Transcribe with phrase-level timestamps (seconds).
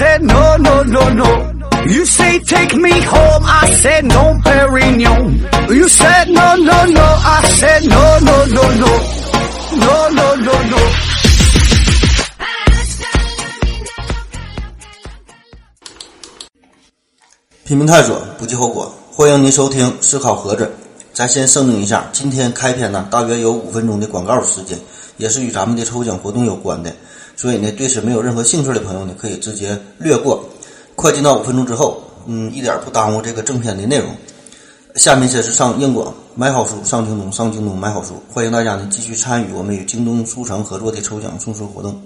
[0.00, 1.30] said no, no, no, no.
[1.84, 5.44] You say take me home, I said no, Perignon.
[5.68, 8.92] You said no, no, no, I said no, no, no, no.
[9.76, 10.78] No, no, no, no.
[17.66, 18.90] 拼命探索，不计后果。
[19.12, 20.64] 欢迎您收听《思考盒子》。
[21.12, 24.78] 咱先声明一下，今天开篇呢，大约有五分钟的广告时间，
[25.18, 26.90] 也是与咱们的抽奖活动有关的。
[27.40, 30.44] 所以呢，对此没有任何兴趣的朋友呢，可以直接略过。
[30.94, 34.14] 快进到五分钟之后，嗯，一点不耽误这个正片的内容。
[34.94, 38.22] 下面先是上硬广，买好书上京东，上京东买好书。
[38.30, 41.98] 欢迎大家呢继续参与我们与京东书城合作的抽奖送书活动。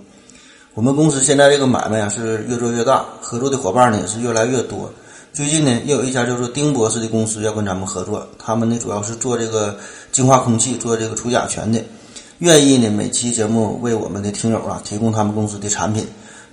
[0.74, 4.88] 我们公司现在这个买卖啊是越做越大，合作的伙伴呢也是越来越多。
[5.32, 9.76] 最近呢，又有一家叫做丁博士的公司要跟咱们合作，他们呢主要是做这个
[10.12, 11.82] 净化空气、做这个除甲醛的，
[12.38, 16.06] 愿意呢每期节目为我们的听友啊提供他们公司的产品。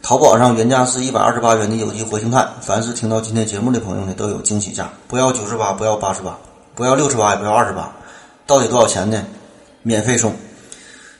[0.03, 6.37] 淘宝上原价是一百二十八元的有机活性炭，凡是听到今天节目的朋友呢都有惊喜价，不要九十八，不要八十八，
[6.75, 7.91] 不要六十八，也不要二十八，
[8.45, 9.23] 到底多少钱呢？
[9.83, 10.33] 免费送。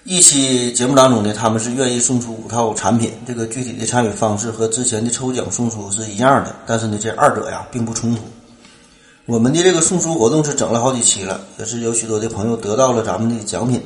[0.04, 8.22] 一期节目当中呢，他们是愿意送出五套产品，这个具体的参与方式和之前的抽奖送出是一样的，但是呢，这二者呀并不冲突。
[9.28, 13.80] 我们的这个送书活动是整了好几期了，也是有许多的朋友得到了咱们的奖品，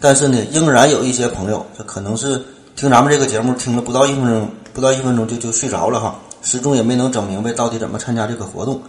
[0.00, 2.40] 但是呢，仍然有一些朋友，这可能是
[2.76, 8.80] 听咱们这个节目听了不到一分钟，不到一分钟就就睡着了哈，始终也没能整明白到底怎么参加这个活动，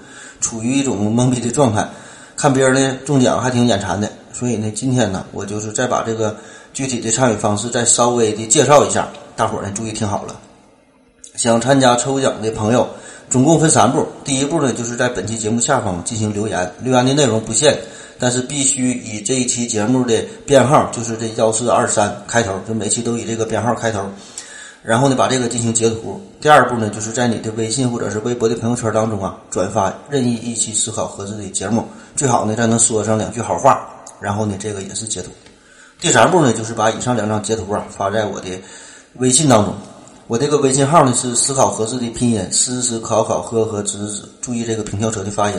[0.42, 1.88] 处于一种懵逼的状态，
[2.36, 6.36] 看别人呢中奖还挺眼馋的，所以呢，今天呢，我就是再把这个。
[6.72, 10.36] 具体的参与方式再稍微的介绍一下，大伙儿呢注意听好了。
[11.36, 12.88] 想参加抽奖的朋友，
[13.28, 14.06] 总共分三步。
[14.24, 17.76] 第一步呢，就是在本期节目下方进行留言，留言的内容不限，
[18.20, 24.06] 但是必须以这一期节目的编号，就是这幺四二三开头，就每期都以这个编号开头。
[24.82, 26.22] 然后呢，把这个进行截图。
[26.40, 31.86] 第二步呢，就是在你的微信或者是微博的朋友圈当中啊，转发任意一期思考盒子的节目，
[32.16, 33.88] 最好呢再能说上两句好话。
[34.22, 35.30] 然后呢，这个也是截图。
[36.00, 38.48] 第三步呢，就是把以上两张截图啊发在我的
[39.16, 39.74] 微信当中。
[40.28, 45.58] 我这个微信号呢是思考合适的拼音，思思考考呵呵知知，注意这个平翘舌的发音。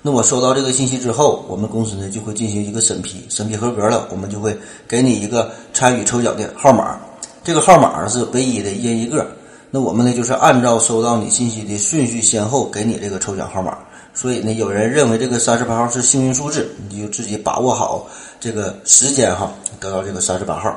[0.00, 6.98] 那我收到这个信息之后，我们公司呢就会进行一个审批，审批合格了，我们就会给你一个参与抽奖的号码。
[7.42, 9.26] 这个号码是唯一的，一人一个。
[9.70, 13.76] 那我们呢就是按照收到你信息的顺序先后给你这个抽奖号码。
[14.14, 18.06] 所以呢，有人认为这个三十八号是幸运数字，你就自己把握好
[18.40, 20.74] 这个时间哈，得到这个三十八号。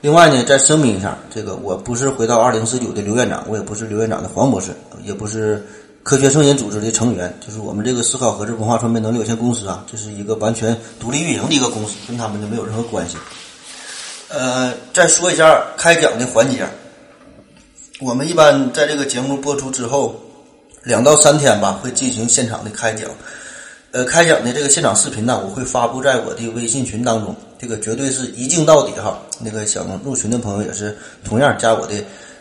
[0.00, 4.72] 另外呢，再声明一下，这个我不是回到二零四九的刘院长，我也不是刘院长的黄博士，
[5.02, 5.66] 也不是
[6.06, 13.16] 科学声音组织的成员，就是我们这个思考盒子文化传媒能力有限公司啊，这是一个完全独立运营的一个公司，跟他们就没有任何关系。
[14.28, 16.64] 呃，再说一下开奖的环节，
[17.98, 20.14] 我们一般在这个节目播出之后。
[20.84, 23.10] 两到三天吧，会进行现场的开奖。
[23.90, 27.34] 呃，开奖的这个现场视频呢，我会发布在我的微信群当中。
[27.58, 29.20] 这个绝对是一镜到底哈。
[29.40, 31.94] 那个想入群的朋友也是同样加我的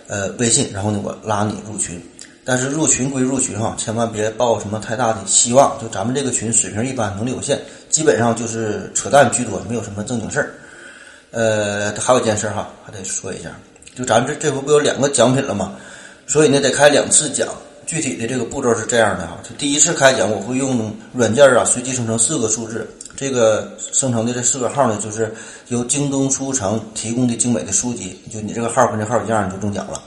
[0.06, 2.00] 呃微信，然后呢我拉你入群。
[2.46, 5.78] 但是入群归入群哈，千万别抱什么太大的希望。
[5.82, 10.54] 就咱们这个群水平一般，能力有限，基本上就是扯淡居多，没有什么正经事儿。
[11.32, 13.50] 呃，还有一件事哈，还得说一下，
[13.96, 15.74] 就咱这这回不有两个奖品了吗？
[16.28, 17.48] 所以呢，得开两次奖。
[17.88, 25.32] 具体的这个步骤是这样的哈，就第一次开奖，我会用软件啊随机生成四个数字，这个生成的这四个号呢，就是
[25.68, 30.02] 由京东书城提供的精美的书籍，就你这个号跟这号一样，你就中奖了。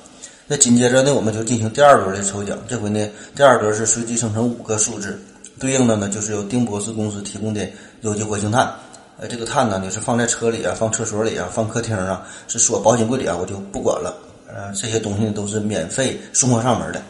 [0.50, 5.20] 那紧接着呢，我们就进行第二轮的抽奖，这回呢，第二轮是随机生成五个数字，
[5.60, 7.68] 对应的呢就是由丁博士公司提供的
[8.00, 8.74] 有机活性炭。
[9.20, 14.16] 呃，这个碳呢，你是放在车里啊，放厕所里啊，放客厅啊，是锁保险柜里啊，我就不管了。
[14.46, 17.02] 呃，这些东西都是免费送货上门的。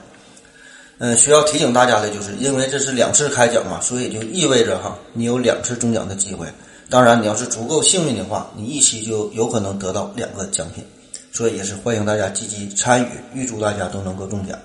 [0.99, 6.45] 嗯，需要提醒大家的就是，因为这是两次开奖嘛，所以就意味着哈，你有两次中奖的机会。
[6.91, 10.83] 当然，你要是足够幸运的话，你一期就有可能得到两个奖品。
[11.39, 14.59] 所以也是欢迎大家积极参与，预祝大家都能够中奖。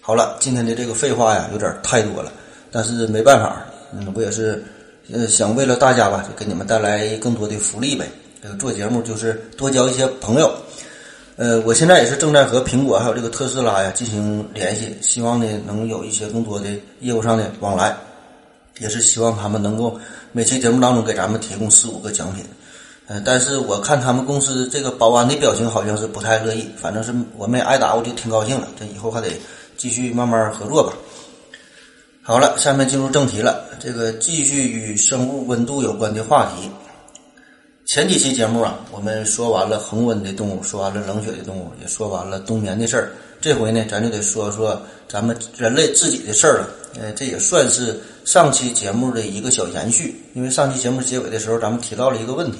[0.00, 2.32] 好了，今天的这个废话呀，有点太多了，
[2.72, 4.60] 但是没办法，嗯，我也是
[5.12, 8.06] 呃想为了大家吧，就给你们带来更多的福利呗。
[8.42, 10.52] 这个做节目就是多交一些朋友。
[11.36, 16.68] 呃，我现在也是正在和苹果还有这个特斯拉呀进行联系，希望呢能有一些更多的
[16.98, 17.96] 业务上的往来，
[18.80, 19.96] 也是希望他们能够
[20.32, 22.44] 每期节目当中给咱们提供四五个奖品。
[23.10, 28.68] 呃，但是我看他们公司这个保安的表情好像是不太乐意，反正是我没挨打，我就挺高兴了。
[28.78, 29.28] 这以后还得
[29.76, 30.92] 继续慢慢合作吧。
[32.22, 36.70] 好了，下面进入正题了，这个继续与生物温度有关的话题。
[37.84, 43.10] 前几期节目啊，我们说完了恒温的动物，说完了冷血的动物，也说完了冬眠的事儿。
[43.40, 46.68] 这回呢，咱就得说说咱们人类自己的事儿了。
[47.00, 52.58] 呃，这也算是上期节目的一个小延续，因为上期节目结尾的时候，咱们提到了一个问题，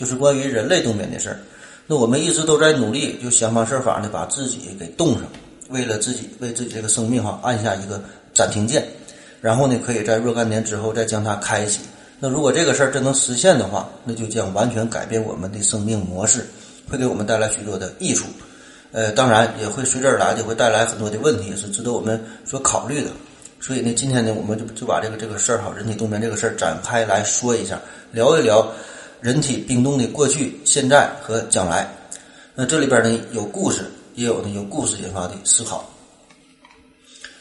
[0.00, 1.38] 就是关于人类冬眠的事儿。
[1.86, 5.24] 那我们一直都在努力，就想方设法的把自己给冻上，
[5.68, 8.02] 为了自己为自己这个生命哈按下一个
[8.32, 8.82] 暂停键，
[9.42, 11.80] 然后呢，可以在若干年之后再将它开启。
[12.18, 16.46] 那如果这个事儿真能实现的话，那就将完全改变我们的生命模式，
[16.88, 18.26] 会给我们带来许多的益处。
[18.92, 23.10] 呃，当然也会随之而来的会带来很多的问题，是值得我们所考虑的。
[23.60, 27.80] 所以呢，今天呢，我们就就把这个这个事儿哈，人体冬眠这个事儿展开来说一下，
[28.10, 28.66] 聊一聊
[29.20, 31.88] 人体冰冻的过去、现在和将来。
[32.54, 33.84] 那这里边呢有故事，
[34.14, 35.88] 也有呢由故事引发的思考。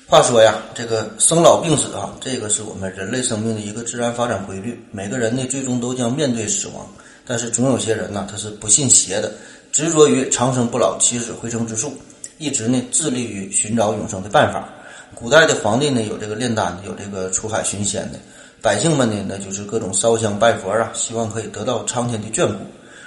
[0.08, 4.84] 话说呀，这个生老病死啊，这个是我们人类生命的一个自然发展规律。
[4.92, 6.86] 每个人呢，最终都将面对死亡。
[7.26, 9.32] 但是总有些人呢，他是不信邪的，
[9.72, 11.94] 执着于长生不老、起死回生之术，
[12.40, 14.68] 一直呢致力于寻找永生的办法。
[15.14, 18.18] 古代的皇帝呢，有这个炼丹的，有这个出海寻仙的；
[18.62, 22.60] 百姓们呢，那就是各种烧香拜佛啊，希望可以得到苍天的眷顾。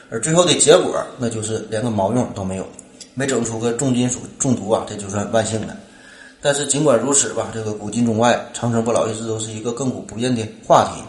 [0.08, 2.66] 而最后的结果，那就是连个毛用都没有，
[3.14, 5.76] 没整出个重金属中毒啊，这就算万幸了。
[6.40, 11.02] 但是尽管如此吧，这个古今中外，长生不老一直都是一个亘古不变的话题。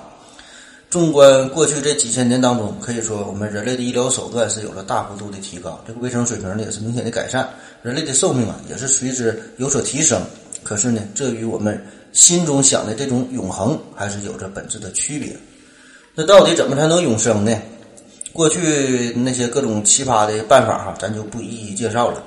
[0.89, 7.49] 纵观过去这几千年当中，可以说我们人类的医疗手段是有了大幅度的提高，这个卫生水平呢也是明显的改善，
[7.81, 10.21] 人类的寿命啊也是随之有所提升。
[10.61, 15.35] 可是呢，这与我们心中想的这种永恒还是有着本质的区别。
[16.15, 17.51] 那到底怎么才能永生呢？
[18.31, 22.23] 过去那些各种奇葩的办法哈，咱就不一一介绍了。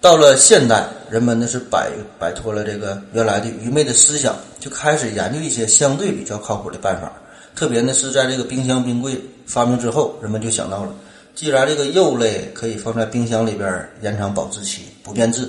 [0.00, 7.12] 到了现代，人们呢是摆摆脱了这个原来的愚昧的思想，就开始研究一些相对比较靠谱的办法。
[7.54, 10.94] 特别呢是在这个冰箱冰柜发明之后，人们就想到了，
[11.34, 15.48] 既然这个肉类可以放在冰箱里边延长保质期不变质，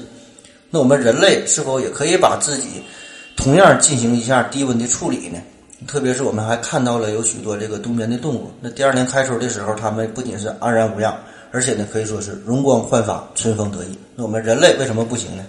[0.70, 2.84] 那我们人类是否也可以把自己
[3.38, 5.40] 同样进行一下低温的处理呢？
[5.88, 11.16] 特别是我们还看到了有许多这个冬眠的动物，那第二年开春的时候，它们不仅是安然无恙。
[11.50, 13.98] 而且呢，可以说是容光焕发、春风得意。
[14.16, 15.46] 那我们人类为什么不行呢？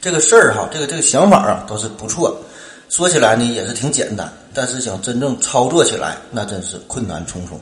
[0.00, 2.34] 这个事儿哈，这个这个想法啊，都是不错。
[2.88, 7.60] 说起来呢，也是挺简单，但是想真正操作起来，那真是困难重重。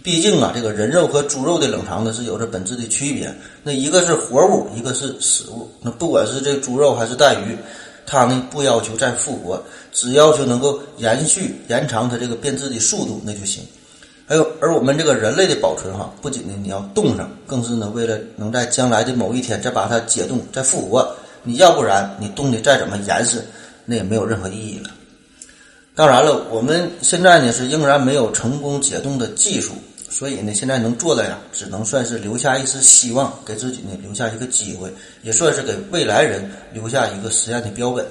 [0.00, 3.34] 毕竟啊，这个人肉和猪肉的冷藏呢，是有着本质的区别。
[3.64, 5.68] 那一个是活物，一个是死物。
[5.80, 7.56] 那不管是这猪肉还是带鱼，
[8.08, 9.62] 它呢不要求再复活，
[9.92, 13.62] 只要求能够延续、延长它这个变质的速度，那就行。
[14.26, 21.14] 还有，而我们这个人类的保存哈，不仅呢你要冻上，更是呢为了能在将来的某一天再把它解冻、再复活。
[21.42, 23.44] 你要不然你冻的再怎么严实，
[23.84, 24.90] 那也没有任何意义了。
[25.94, 29.72] 当然了，我们现在呢是仍然没有成功解冻的技术，
[30.10, 38.06] 所以呢现在能做的呀，只能算是留下一丝希望，给自己呢留下一个机会，也算是给未来人留下一个实验的标本。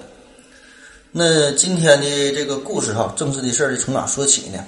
[1.11, 4.63] 那今天的这个故事哈，正式的事儿从哪说起呢？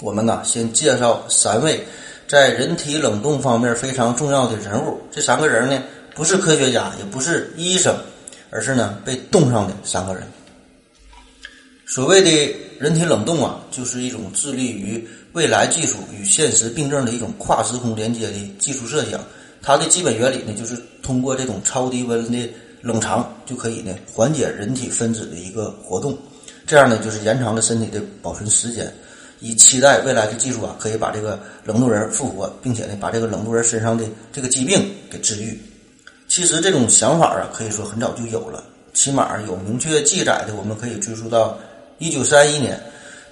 [0.00, 1.86] 我们呢，先介绍三位
[2.26, 4.98] 在人体冷冻方面非常重要的人物。
[5.12, 5.80] 这三个人呢，
[6.16, 7.96] 不是科学家，也不是医生，
[8.50, 10.24] 而是呢被冻上的三个人。
[11.86, 19.20] 所谓的人体冷冻啊，就是一种致力于未来技术与现实病症的一种跨时空连接的技术设想。
[19.60, 22.48] 它的基本原理呢，就是通过这种超低温的
[22.80, 26.16] 冷藏，就可以呢缓解人体分子的一个活动，
[26.66, 28.92] 这样呢就是延长了身体的保存时间。
[29.40, 35.58] 以期待未来的技术啊，可以把这个冷冻人复活，并且呢，把这个冷冻人身上的这个疾病给治愈。
[36.28, 38.62] 其实这种想法啊，可以说很早就有了，
[38.92, 41.58] 起码有明确记载的，我们可以追溯到
[41.98, 42.80] 一九三一年。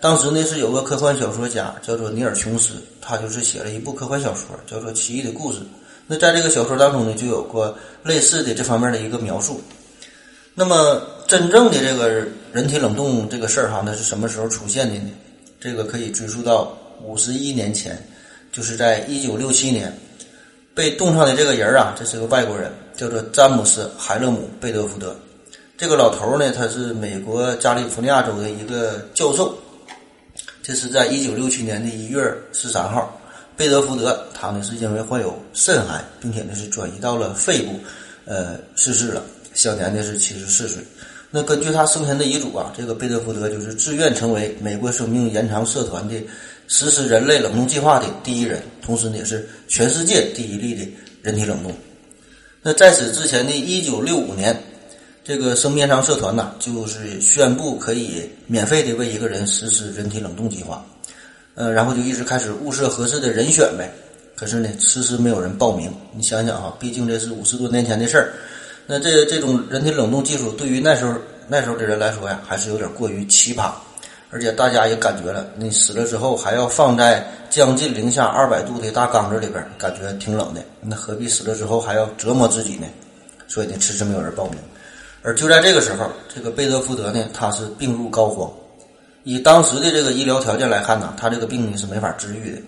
[0.03, 5.61] 当时呢，是有个科幻小说家叫做尼尔·琼斯，他就是写了一部科幻小说，叫做《奇异的故事》。
[6.09, 9.61] 那在这个小说当中呢，就有过类似的这方面的一个描述。
[10.55, 15.11] 那么，真正的这个人体冷冻这个事儿哈，那是什么时候出现的呢？
[15.61, 17.97] 这个可以追溯到五十一年前，
[18.51, 19.97] 就是在一九六七年，
[20.75, 25.15] 被冻上的这个人啊，这是个外国人，叫做詹姆斯·海勒姆·贝德福德。
[25.79, 29.57] 这个老头呢，他是美国加利福尼亚州的一个教授。
[30.63, 33.21] 这是在一九六七年的一月十三号，
[33.57, 37.81] 贝德福德他呢是因为患有肾癌，并且呢是转移到了肺部，
[38.27, 39.23] 呃，逝世了，
[39.55, 40.81] 享年的是七十四岁。
[41.33, 46.15] 那根据他生前的遗嘱啊，这个贝德福德就是自愿成为美国生命延长社团的
[46.69, 50.87] 实施人类冷冻计划的第一人，同时呢也是全世界第一例的
[51.23, 51.75] 人体冷冻。
[52.63, 54.57] 那在此之前的一九六五年，
[55.25, 60.85] 这个生面商社团呢就是宣布可以免费的为一个人实施人体冷冻计划，
[61.55, 63.89] 呃，然后就一直开始物色合适的人选呗。
[64.35, 65.93] 可是呢，迟迟没有人报名。
[66.13, 68.33] 你想想哈，毕竟这是五十多年前的事儿，
[68.87, 71.15] 那这这种人体冷冻技术对于那时候
[71.47, 73.71] 那时候的人来说呀，还是有点过于奇葩。
[74.31, 80.61] 而且大家也感觉了，你死了之后还要放在将近零下二百度的大缸子里边，感觉挺冷的。
[80.81, 82.87] 那何必死了之后还要折磨自己呢？
[83.47, 84.59] 所以呢，迟迟没有人报名。
[85.23, 88.51] 而就在这个时候，这个贝德福德呢，他是病入膏肓。
[89.25, 92.59] 以当时的这个医疗条件来看呢，他这个病呢是没法治愈的。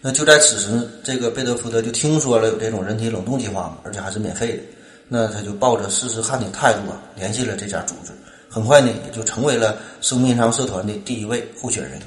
[0.00, 4.62] 那就在此时，这个贝德福德就听说了有这种人体冷冻计划，而且还是免费的。
[5.06, 8.12] 那他就抱着试试看的态度啊，联系了这家组织。
[8.48, 12.00] 很快呢，也就成为了生命长社团的第一位候选人。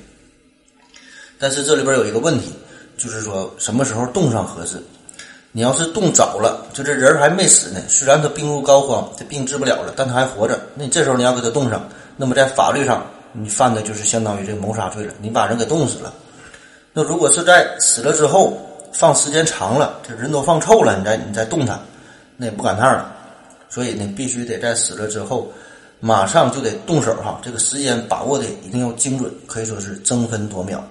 [1.37, 2.53] 但是这里边有一个问题，
[2.97, 4.81] 就是说什么时候冻上合适？
[5.51, 10.59] 你要是冻早了，就这人还没死呢，虽然他病入膏肓，这病治不了了，但他还活着。
[10.75, 16.13] 那你这时候你要给他冻上，那么在法律上你犯的就是相当于这谋杀罪了，你把人给冻死了。
[16.93, 18.57] 那如果是在死了之后
[18.93, 21.79] 放时间长了，这人都放臭了，你再你再冻他，
[22.37, 23.13] 那也不赶趟了。
[23.69, 25.51] 所以呢，必须得在死了之后。
[26.03, 30.83] 马上就得动手哈，这个时间把握的一定要精准，可以说是争分夺秒。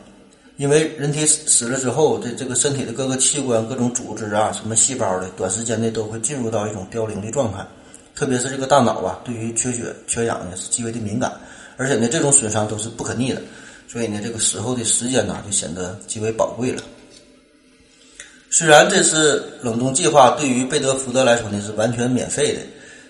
[0.60, 7.66] 因为人体死了之后，这这个身体的各个器官、各种组织啊，什么细胞的，短时间内都会进入到一种凋零的状态。
[8.14, 11.32] 特别是这个大脑啊，对于缺血、缺氧呢是极为的敏感，
[11.78, 13.40] 而且呢这种损伤都是不可逆的，
[13.88, 16.82] 所以呢这个死后的时间呢就显得极为宝贵了。
[18.50, 22.60] 虽然这次冷冻计划对于贝德福德来说呢是完全免费的。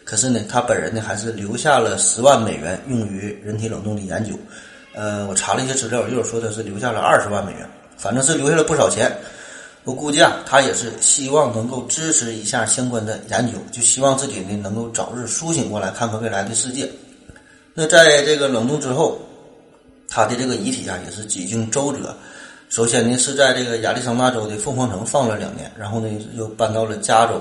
[0.05, 4.39] 可是呢，他本人呢还是留下了十万美元用于人体冷冻的研究。
[4.93, 9.11] 呃，我查了一些资料，又说他是留下了二十万美元，反正是留下了不少钱。
[9.85, 16.91] 我估计啊，他也是希望能够支持一下相关的研究，就希望自己呢能够早日苏醒过来，看看未来的世界。
[17.73, 19.19] 那在这个冷冻之后，
[20.09, 22.15] 他的这个遗体啊也是几经周折。
[22.69, 27.41] 首先呢是在这个亚利桑那州的凤凰城放了两年，然后呢又搬到了加州。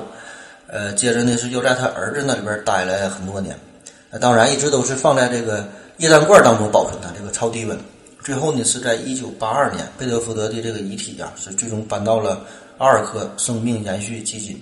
[0.68, 3.58] 呃，接着呢是又在他儿子那里边待了很多年，
[4.22, 5.68] 当然一直都是放在这个
[6.00, 7.78] 液氮罐当中保存的，这个超低温。
[8.24, 12.46] 最后呢是在一九八二年，贝德福德的这个遗体呀是最终搬到了
[12.78, 14.58] 阿尔科生命延续基金。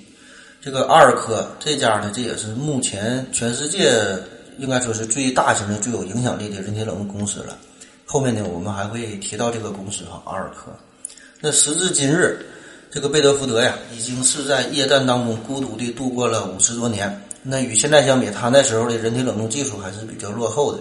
[0.60, 3.94] 这个阿尔科这家呢，这也是目前全世界
[4.58, 7.56] 应该说是最大型的、最有影响力的人体冷冻公司了。
[8.03, 10.72] 后面呢我们还会提到这个公司哈，阿尔科。
[11.39, 12.44] 那时至今日。
[12.89, 17.22] 这个贝德福德呀，已经是在液氮当中孤独地度过了五十多年。
[17.44, 20.79] 那与现在相比，他那时候的人体冷冻技术还是比较落后的。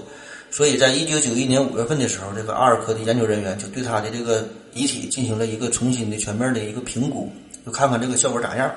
[0.56, 7.30] 所以在一九九一年五月份的时候，这个阿尔科的研究人员就对他的这个遗体进行了一个重新的全面的一个评估，
[7.66, 8.74] 就看看这个效果咋样。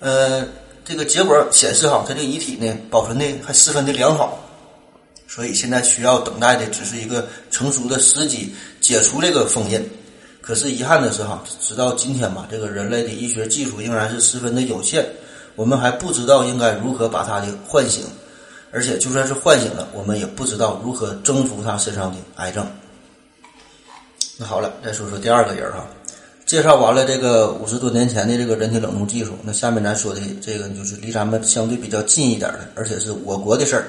[0.00, 0.46] 呃，
[0.84, 4.38] 这个结果显示哈，他这个遗体呢保存的还十分的良好。
[5.26, 9.82] 所以现在需要等待的只是一个成熟的时机，解除这个封印。
[10.42, 15.06] 可是遗憾的是，哈，直到今天吧，这个人类的医学技术仍然是十分的有限，
[15.56, 18.04] 我们还不知道应该如何把它的唤醒，
[18.72, 22.66] 而且就算是唤醒了，我们也不知道如何征服他身上的癌症。
[24.38, 25.86] 那好了，再说说第二个人哈，
[26.46, 33.84] 介绍完了这个五十多年前的这个人体冷冻技术，那下面咱说的这个就是离咱们相对比较近一点的，而且是我国的事儿，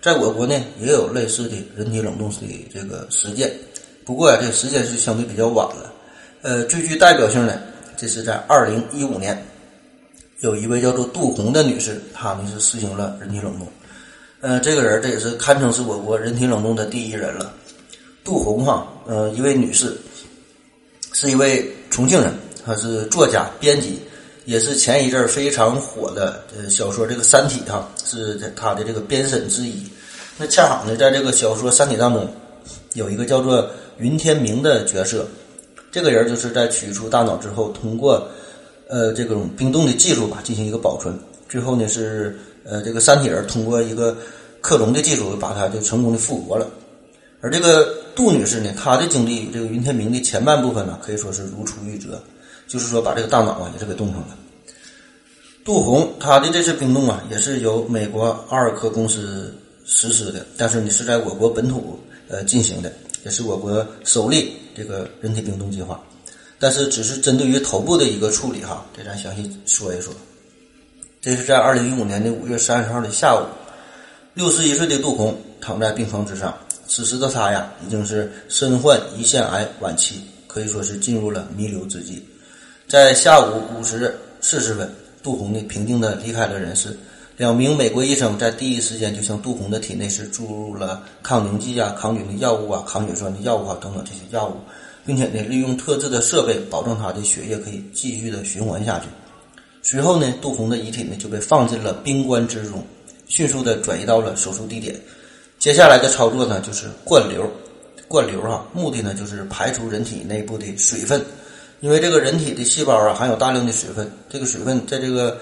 [0.00, 3.52] 在我国呢也有类似的人体冷冻的这个实践。
[4.04, 5.92] 不过呀，这个时间是相对比较晚了。
[6.42, 7.60] 呃，最具代表性的，
[7.96, 9.44] 这是在二零一五年，
[10.40, 13.66] 有一位叫做杜红的女士，她呢是实行了人体冷冻。
[14.42, 17.54] 呃，这个人这也是堪称是我国人体冷冻的第一人了。
[18.24, 19.96] 杜红哈，呃，一位女士，
[21.12, 22.34] 是一位重庆人，
[22.66, 24.00] 她是作家、编辑，
[24.44, 29.80] 也是前一阵非常火的呃小说《这个三体》哈，是她的这个编审之一。
[30.36, 32.28] 那恰好呢，在这个小说《三体》当中，
[32.94, 33.70] 有一个叫做。
[33.98, 35.24] 云天明的角色，
[35.92, 38.26] 这个人就是在取出大脑之后，通过
[38.88, 41.16] 呃这种冰冻的技术吧，进行一个保存。
[41.46, 44.16] 最后呢是呃这个三体人通过一个
[44.60, 46.68] 克隆的技术，把他就成功的复活了。
[47.40, 52.22] 而这个杜女士呢，她的经历，这个云天明的前半部分呢，可以说是如出一辙，
[52.68, 54.36] 就是说把这个大脑啊也是给冻上了。
[55.64, 59.52] 杜红她的这次冰冻啊，也是由美国阿尔科公司
[59.84, 62.92] 实施的，但是呢是在我国本土呃进行的。
[63.24, 66.02] 也是我国首例这个人体冰冻计划，
[66.58, 70.12] 但是只是针对于头部的一个处理哈，给咱详细说一说。
[71.22, 73.46] 这是在二零一五年的五月三十号的下午，
[74.34, 76.52] 六十一岁的杜红躺在病床之上，
[76.88, 82.20] 此时的他呀已经是身患胰腺癌晚期，可以说是进入了弥留之际。
[82.88, 86.98] 在下午五时四十分，杜红呢平静的离开了人世。
[87.36, 94.56] 两名美国医生在第一时间就向杜红的体内是注入了抗凝剂啊、抗菌的药物啊、抗血栓的药物啊等等这些药物，
[95.06, 99.06] 并且呢，利用特制的设备保证他的血液可以继续的循环下去。
[99.82, 102.86] 随后呢，杜红的遗体呢就被放进了冰棺之中，
[103.26, 104.94] 迅速的转移到了手术地点。
[105.58, 107.50] 接下来的操作呢就是灌流，
[108.08, 111.24] 灌流哈，目的呢就是排除人体内部的水分，
[111.80, 115.38] 因为这个人体的细胞啊含有大量的水分，这个水分在这个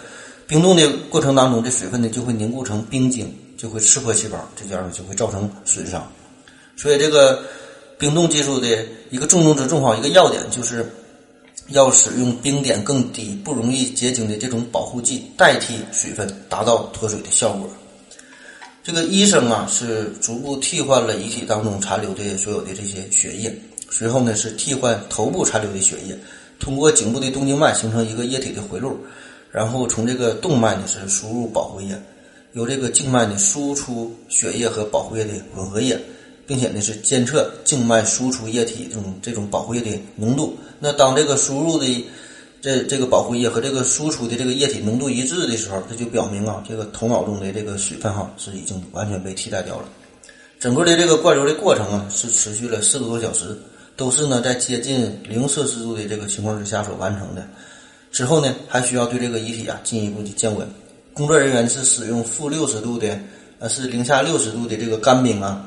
[0.46, 6.10] 冰冻的过程当中，这水分呢就会凝固成冰晶，就会刺破细胞，这样就会造成损伤。
[6.76, 7.42] 所以这个
[7.98, 8.66] 冰冻技术的
[9.10, 10.84] 一个重中之重哈，一个要点就是
[11.70, 17.68] 要使用冰点更低、不容易结晶的这种保护剂代替水分，达到脱水的效果。
[18.82, 23.54] 这个医生啊是逐步替换了遗体当中残留的所有的这些血液，
[23.90, 26.18] 随后呢是替换头部残留的血液，
[26.58, 28.96] 通过颈部的动静脉形成一个液体的回路，
[29.50, 32.00] 然后从这个动脉呢是输入保护液，
[32.54, 35.98] 由这个静脉呢输出血液和保护液的混合液。
[36.46, 40.58] 并且呢是监测静脉输出液体这种这种保护液的浓度。
[40.80, 42.06] 那当这个输入的
[42.62, 49.84] 这这个保护液和这个输出的这个液体浓度一致的时候，这就表明啊，这个头脑中的这个水分哈是已经完全被替代掉了。
[50.58, 53.56] 整个的这个灌流的过程啊是持续了四个多小时，
[53.96, 57.46] 都是呢在接近零摄氏度的这个情况之下所完成的。
[58.10, 60.66] 之后呢还需要对这个遗体啊进一步的降温。
[61.12, 63.18] 工作人员是使用负六十度的
[63.58, 65.66] 呃是零下六十度的这个干冰啊。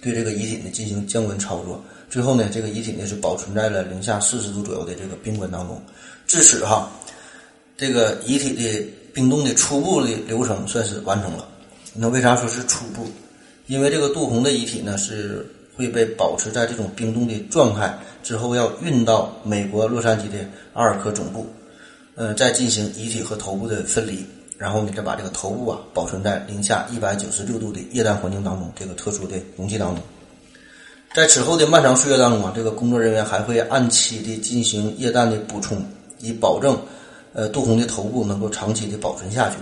[0.00, 1.82] 对这个遗体呢进行降温操作，
[2.12, 5.80] 最后呢，这个遗体呢是保存在了零下四十度左右的这个冰棺当中。
[6.26, 6.92] 至此哈，
[7.74, 11.48] 这个遗体的冰冻的初步的流程算是完成了。
[11.94, 13.10] 那为啥说是初步？
[13.66, 20.36] 因为这个杜红的遗体呢是会被保持在这种冰冻的状态，之后要运到美国洛杉矶的
[20.74, 21.46] 阿尔科总部，
[22.14, 24.22] 呃，再进行遗体和头部的分离。
[24.58, 30.04] 然后呢，再把这个头部啊保存在零下一百九十六度的液氮环境当中，这个特殊的容器当中。
[31.14, 35.84] 在此后的漫长岁月当中啊，这个工作人员还会按期的进行液氮的补充，
[36.20, 36.74] 以保证
[37.34, 39.56] 呃杜红的头部能够长期的保存下去。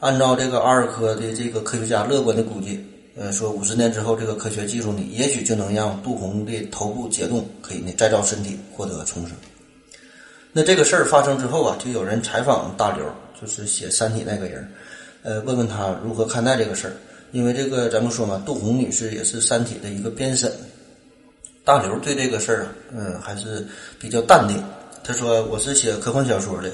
[0.00, 2.82] 按照这个阿尔科的这个科学家乐观的估计，
[3.18, 9.36] 呃，说五十年之后，这个科学技术呢，也许就能让杜红的头部解冻，可以呢再造身体，获得重生。
[10.52, 13.04] 那这个事儿发生之后啊，就有人采访大刘。
[13.38, 14.66] 就是写《三体》那个人，
[15.22, 16.94] 呃，问问他如何看待这个事儿。
[17.32, 20.50] 因为这个咱们说嘛，杜红女士也是《三体》的一个编审。
[21.64, 23.66] 大刘对这个事儿啊，嗯，还是
[23.98, 24.62] 比较淡定。
[25.02, 26.70] 他说：“我是写科幻小说的，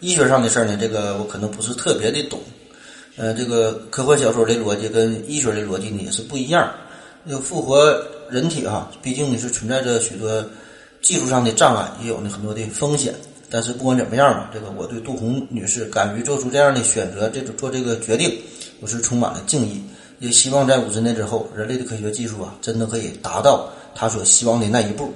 [0.00, 2.38] 医学上的事儿呢，这个我可能不是特别的懂。
[3.16, 6.70] 呃，这个科幻小说的逻辑跟医学的逻辑呢也是不一样。
[7.24, 10.44] 那复活人体哈，毕竟呢是存在着许多
[11.00, 13.14] 技术上的障碍，也有呢很多的风险。”
[13.48, 18.30] 但是不管怎么样吧，这个我对杜红女士敢于做出这样的选择，这种做这个决定，
[18.80, 19.82] 我是充满了敬意。
[20.18, 25.12] 也希望在五十年之后，人类的科学技术啊，真的可以达到他所希望的那一步。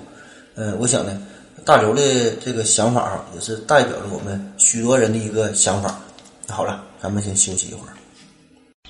[0.55, 1.21] 嗯，我想呢，
[1.64, 6.01] 大刘的这个想法啊，也是代表着我们许多人的一个想法。
[6.49, 7.93] 好了，咱们先休息一会儿。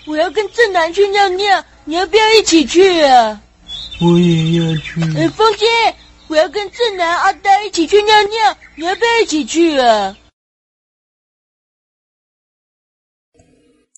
[0.07, 3.41] 我要跟正南去尿尿，你要不要一起去啊？
[4.01, 5.01] 我也要去。
[5.17, 5.67] 哎，风姐。
[6.29, 10.15] 我要跟正南、阿呆一起去尿尿，你要不要一起去啊？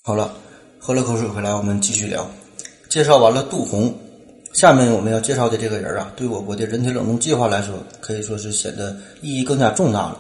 [0.05, 0.33] 好了，
[0.79, 2.31] 喝了口水回来，我们继续聊。
[2.89, 3.93] 介绍完了杜红，
[4.53, 10.19] 下面我们要介绍的这个人啊，对我国的人体冷冻计划来说，可以说是显得意义更加重大了。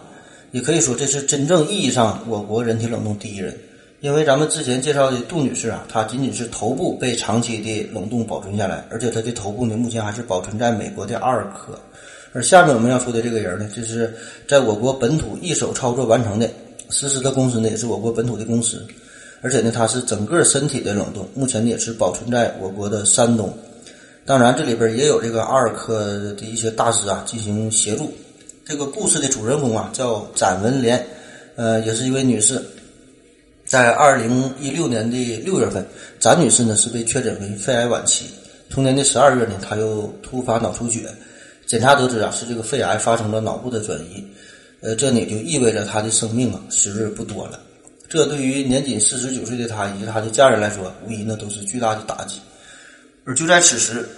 [0.52, 3.56] 也可以说，这是真正意义上我国人体冷冻第一人。
[4.00, 11.78] 因为咱们之前介绍的杜女士啊，她仅仅是头部被长期的冷冻保存下来，而且她的头部呢，目前还是保存在美国的阿尔科。
[12.32, 14.14] 而下面我们要说的这个人呢，就是
[14.48, 16.48] 在我国本土一手操作完成的，
[16.88, 18.86] 实施的公司呢也是我国本土的公司，
[19.42, 23.52] 而且呢，它是整个身体的冷冻，目前呢也是保存在我国的山东。
[24.30, 28.14] 当然，这里边也有这个阿尔科的一些大师啊进行协助。
[28.64, 31.04] 这个故事的主人公啊叫展文莲，
[31.56, 32.64] 呃，也是一位女士。
[33.64, 35.84] 在二零一六年的六月份，
[36.20, 38.26] 展女士呢是被确诊为肺癌晚期。
[38.68, 41.12] 同年的十二月呢，她又突发脑出血，
[41.66, 44.24] 检查得知啊是这个肺癌发生了脑部的转移。
[44.80, 47.58] 呃，这呢就意味着她的生命啊时日不多了。
[48.08, 52.36] 这对于年仅四十九岁的她以及她的家人来说，无疑呢都是巨大的打击。
[53.26, 54.08] 而就在此时，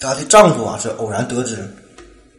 [0.00, 1.56] 她的丈夫啊是偶然得知，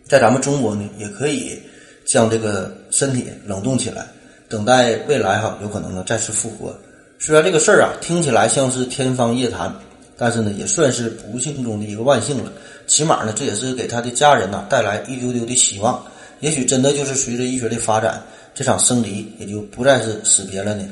[0.08, 1.60] 在咱们中国呢也可以
[2.06, 4.08] 将这个身体冷冻起来。
[4.48, 6.74] 等待未来哈，有可能呢再次复活。
[7.20, 9.72] 虽然这个事儿啊听起来像是天方夜谭，
[10.18, 12.52] 但是呢也算是不幸中的一个万幸了。
[12.88, 16.04] 起码呢这也是给他的家人呐带来一丢丢的希望。
[16.40, 18.24] 也许真的就是随着医学的发展，
[18.56, 20.84] 这场生离也就不再是死别了呢。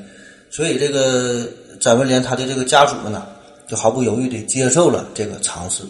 [0.52, 1.48] 所以这个
[1.80, 3.26] 展文莲他的这个家属们呢，
[3.68, 5.84] 就毫不犹豫地接受了这个尝试。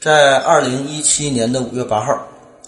[0.00, 2.16] 在二零一七年的五月八号，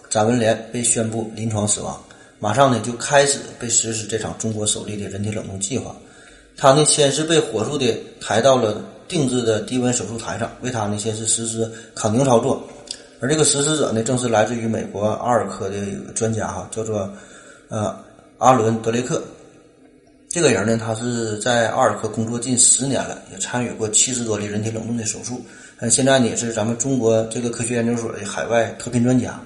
[0.09, 1.97] 展文莲被宣布临床死亡，
[2.41, 5.95] 马上呢就开始被实施这场中国首例的人体冷冻计划。
[6.57, 12.61] 他呢先是被火速的抬到了定制的低温手术台上，为他呢先是实施康宁操作。
[13.21, 17.09] 而这个实施者呢，正是来自于美国阿尔科的一个专家哈，叫做
[17.69, 17.97] 呃
[18.39, 19.23] 阿伦德雷克。
[20.29, 25.41] 这个人呢，他是在阿尔科工作近十年了，也参与过七十多例人体冷冻的手术。
[25.81, 29.41] 嗯，现在呢也是咱们中国这个科学研究所的海外特聘专家。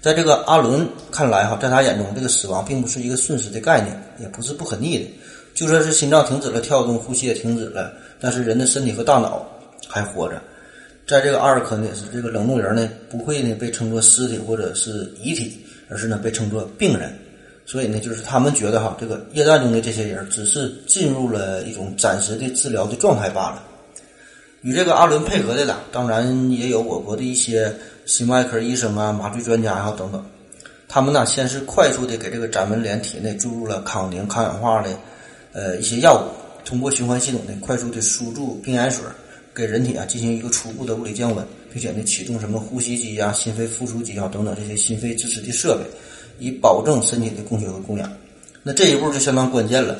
[0.00, 5.10] 在这个阿伦看来哈，在他眼中，这个死亡并不是一个瞬时的概念，也不是不可逆的。
[5.54, 9.46] 就算是心脏停止了跳动，呼吸也停止了，但是人的身体和大脑
[9.88, 10.40] 还活着。
[11.06, 17.12] 在这个阿尔科呢，是这个冷冻人呢，不会呢被称作尸体或者是遗体，而是呢被称作病人。
[17.66, 23.62] 所以呢，就是他们觉得哈，这个液氮中的这些人只是进入了一种暂时的治疗的状态罢了。
[24.62, 27.74] 与这个阿伦配合的呢，当然也有我国的一些
[28.06, 30.24] 心外科医生啊、麻醉专家啊等等。
[30.88, 34.90] 他们呢，先是快速的给这个展文莲体内注入了抗凝抗氧化的
[35.52, 36.30] 呃一些药物，
[36.64, 39.02] 通过循环系统呢，快速的输注冰盐水，
[39.54, 45.84] 给人体啊进行一个初步的物理降温，并且呢启动什么呼吸机啊、心肺复苏机啊等等这些心肺支持的设备。
[46.38, 48.10] 以保证身体的供血和供氧，
[48.62, 49.96] 那这一步就相当关键了。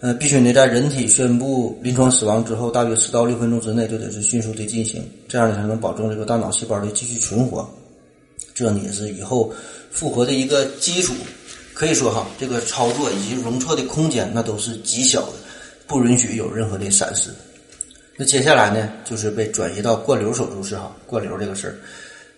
[0.00, 7.68] 呃，必须呢在人体宣布临床死亡之后，大约四到六分钟之内就得是迅速的进行，这样才能保证这个大脑细胞的继续存活。
[8.54, 9.52] 这呢也是以后
[9.90, 11.14] 复活的一个基础。
[11.72, 15.32] 可以说哈，这个操作以及容错的空间那都是极小的，
[15.86, 17.30] 不允许有任何的闪失。
[18.16, 21.76] 那接下来呢，就是被转移到灌流手术室哈，灌流这个事儿。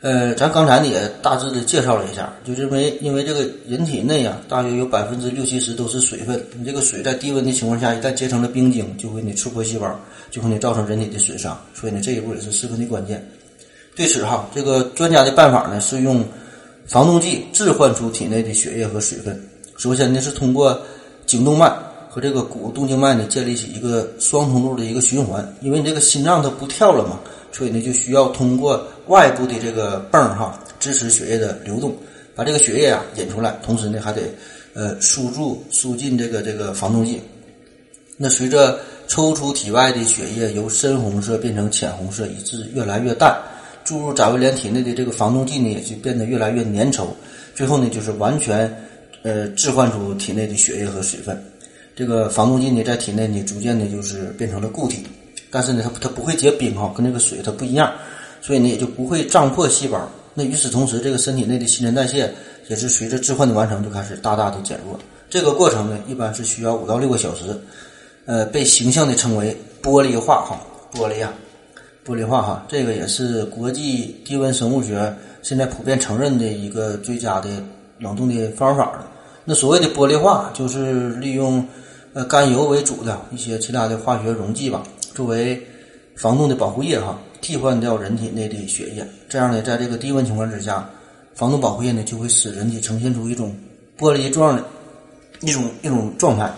[0.01, 9.93] 呃，咱刚才呢也大致的介绍了一下，就认为因为这个人体内啊，大约有百分之六七十都是水分，你这个水在低温的情况下，一旦结成了冰晶，就会你刺破细胞，
[10.31, 13.29] 就会你造成人体的损伤，所以呢这一步也是十分的关键。
[13.97, 16.25] 对此哈，这个专家的办法呢是用
[16.87, 19.43] 防冻剂置换出体内的血液和水分。
[19.79, 20.81] 首先呢是通过
[21.27, 21.69] 颈动脉
[22.09, 27.19] 和这个股动静脉呢建立起一个双通路的一个循环，因为你这个心脏它不跳了嘛。
[27.51, 31.97] 所以呢，就需要通过外部的这个泵儿哈，支持血液的流动，
[32.35, 33.59] 把这个血液啊引出来。
[33.63, 34.23] 同时呢，还得
[34.75, 37.21] 呃输注输进这个这个防冻剂。
[38.17, 43.37] 那随着抽出体外的血液由深红色变成浅红色，以致越来越淡，
[43.85, 47.07] 注入展文莲体内的这个防冻剂呢，也就变得越来越粘稠。
[47.55, 48.73] 最后呢，就是完全
[49.23, 51.43] 呃置换出体内的血液和水分。
[51.97, 55.05] 这个防冻剂呢，在体内呢，逐渐的就是变成了固体。
[55.51, 57.93] 但是呢，它它不会结冰哈，跟这个水它不一样，
[58.41, 59.99] 所以呢也就不会胀破细胞。
[60.35, 62.33] 那与此同时，这个身体内的新陈代谢
[62.69, 64.99] 也是随着置换的完成就开始大大的减弱。
[65.29, 67.59] 这个过程呢，一般是需要五到六个小时，
[68.25, 70.61] 呃，被形象的称为玻璃化哈，
[70.93, 71.33] 玻璃呀，
[72.07, 77.49] 玻璃化哈，这个也是国际低温生物学现在普遍承认的一个最佳的
[77.99, 79.07] 冷冻的方法了。
[79.45, 81.67] 那所谓的玻璃化，就是利用
[82.13, 84.83] 呃甘油为主的一些其他的化学溶剂吧。
[85.19, 85.61] 作为
[86.15, 90.89] 防冻的保护液哈，替换掉人体内的血液，这样呢，在这个低温情况之下，
[91.35, 93.53] 防冻保护液呢就会使人体呈现出一种
[93.99, 94.63] 玻璃状的
[95.41, 96.49] 一种一种状态，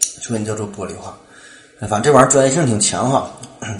[0.00, 1.16] 所以叫做玻璃化。
[1.82, 3.30] 反正这玩意儿专业性挺强哈，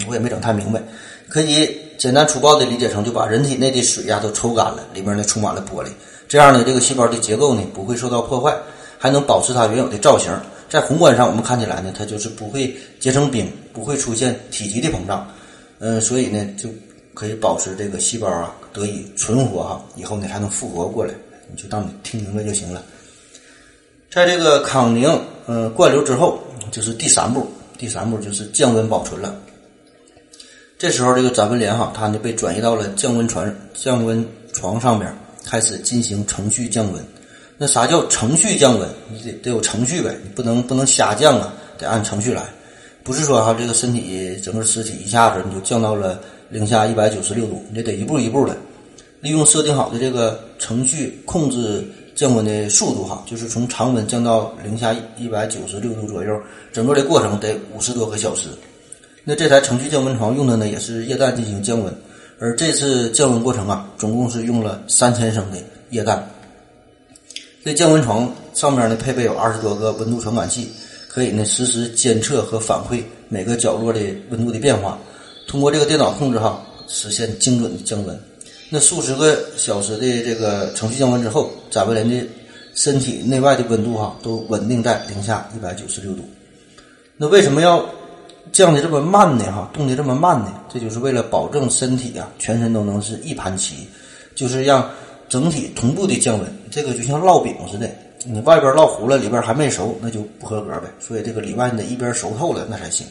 [0.07, 0.81] 我也没整太明白，
[1.27, 5.89] 可以简单粗暴的理解成，就把人体内的水呀都抽干了，里面呢充满了玻璃，
[6.29, 8.55] 这样呢，这个细胞的结构呢不会受到破坏，
[8.97, 10.31] 还能保持它原有的造型。
[10.69, 15.27] 在宏观上，我们看起来呢，它就是不会结成冰，不会出现体积的膨胀，
[15.79, 16.69] 嗯，所以呢，就
[17.13, 21.13] 可以保持这个细胞啊得以存活哈，以后呢还能复活过来，
[21.51, 22.83] 你就当你听明白就行了。
[24.11, 25.09] 在这个康宁
[25.47, 26.39] 嗯灌流之后，
[26.71, 29.35] 就是第三步，第三步就是降温保存了。
[30.77, 35.11] 这时候，这个展文莲哈，它呢被转移到了降温床降温床上面，
[35.45, 37.03] 开始进行程序降温。
[37.57, 38.89] 那啥叫程序降温？
[39.09, 42.43] 你得得有程序呗，你不能不能瞎降啊，得按程序来。
[43.03, 48.55] 不是说哈这个身体整个尸体一下子你就降到了零下一百九十六度，你得一步一步的，
[49.19, 51.83] 利用设定好的这个程序控制
[52.15, 56.39] 降温的速度哈，就是从常温降到零下一百九十六度左右，
[56.71, 58.49] 整个的过程得五十多个小时。
[59.23, 61.93] 那这台程序降温床用的呢也是液氮进行降温，
[62.39, 65.57] 而这次降温过程啊，总共是用了三千升的
[65.89, 66.29] 液氮。
[67.65, 70.69] 这降温床上面呢配备有二十多个温度传感器，
[71.13, 73.99] 可以呢实时监测和反馈每个角落的
[74.31, 74.97] 温度的变化。
[75.47, 78.19] 通过这个电脑控制哈，实现精准的降温。
[78.71, 82.27] 那数十个小时的这个程序降温之后，展文莲的
[82.73, 86.23] 身体内外的温度哈都稳定在零下一百九十六度。
[87.15, 87.87] 那为什么要
[88.51, 89.45] 降的这么慢呢？
[89.51, 90.51] 哈，冻的这么慢呢？
[90.73, 93.87] 这就是为了保证身体啊，全身都能是一盘棋，
[94.33, 94.89] 就是让
[95.29, 96.59] 整体同步的降温。
[96.71, 97.87] 这个就像烙饼似的，
[98.25, 100.87] 你外边烙糊了，里边还没熟，那就不合格呗。
[100.99, 103.05] 所以这个里外得一边熟透了，那才行。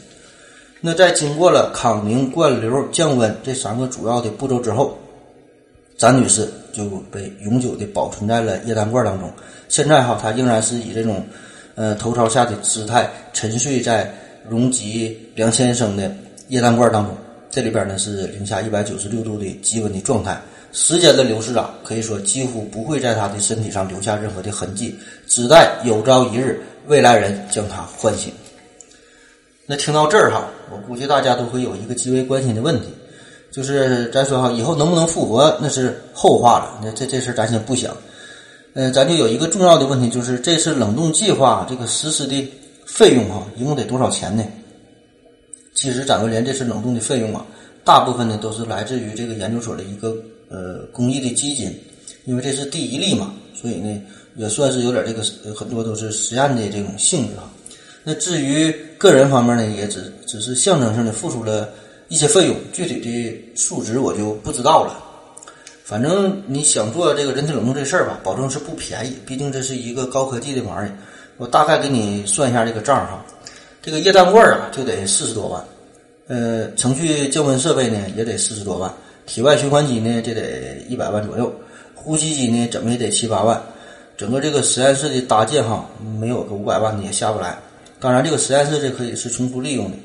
[0.81, 4.97] 那在经过了康宁、灌流、降温这三个主要的步骤之后，
[5.97, 9.31] 詹女士就被永久的保存在了液氮罐当中。
[9.69, 11.23] 现在哈，她仍然是以这种
[11.75, 14.13] 呃头朝下的姿态沉睡在
[14.49, 16.13] 容积两千升的
[16.49, 17.15] 液氮罐当中。
[17.49, 20.41] 这里边呢是零下一百九十六度的极温的状态。
[20.73, 28.33] 时间的流逝啊，可以说几乎不会在他的身体上留下任何的痕迹，只待有朝一日未来人将他唤醒。
[29.65, 32.87] 那听到这儿哈，我估计大家都会有一个极为关心的问题，
[33.51, 36.79] 就是咱说哈，以后能不能复活那是后话了。
[36.83, 37.95] 那这这事咱先不想，
[38.73, 42.51] 呃，咱就有一个重要的问题，就是这次冷冻计划这个实施的
[42.85, 44.43] 费用哈，一共得多少钱呢？
[45.75, 47.45] 其实咱们连这次冷冻的费用啊，
[47.83, 50.15] 大部分呢都是来自于这个研究所的一个
[50.53, 51.75] 呃公益的基金，
[52.25, 54.01] 因为这是第一例嘛，所以呢
[54.35, 55.23] 也算是有点这个
[55.55, 57.51] 很多都是实验的这种性质啊。
[58.03, 61.69] 那至于个人方面呢，也只只是象征性的付出了
[62.07, 65.03] 一些费用，具体的数值我就不知道了。
[65.83, 70.95] 反正你想做这个人体冷冻这事儿吧，保证是不便宜，毕竟这是一个高科技的玩意儿。
[71.37, 73.25] 我大概给你算一下这个账哈，
[73.81, 75.65] 这个液氮罐啊就得四十多万，
[76.27, 78.93] 呃，程序降温设备呢也得四十多万，
[79.25, 81.53] 体外循环机呢这得一百万左右，
[81.95, 83.61] 呼吸机呢怎么也得七八万，
[84.17, 85.85] 整个这个实验室的搭建哈，
[86.19, 87.57] 没有个五百万你也下不来。
[87.99, 89.97] 当然，这个实验室这可以是重复利用的，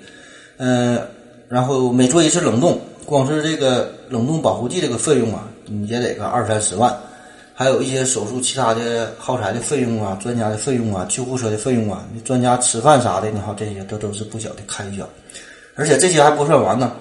[0.59, 1.01] 嗯，
[1.49, 6.97] 然后每做一次冷冻，光是这个冷冻保护剂这个费用啊，你也得个二三十万，
[7.53, 15.05] 还有一些手术其他的耗材的费用啊、专家的费用啊、救护车的费用啊、你专家吃饭啥的，你好，这些都都是不小的开销。
[15.75, 16.93] 而且这些还不算完呢，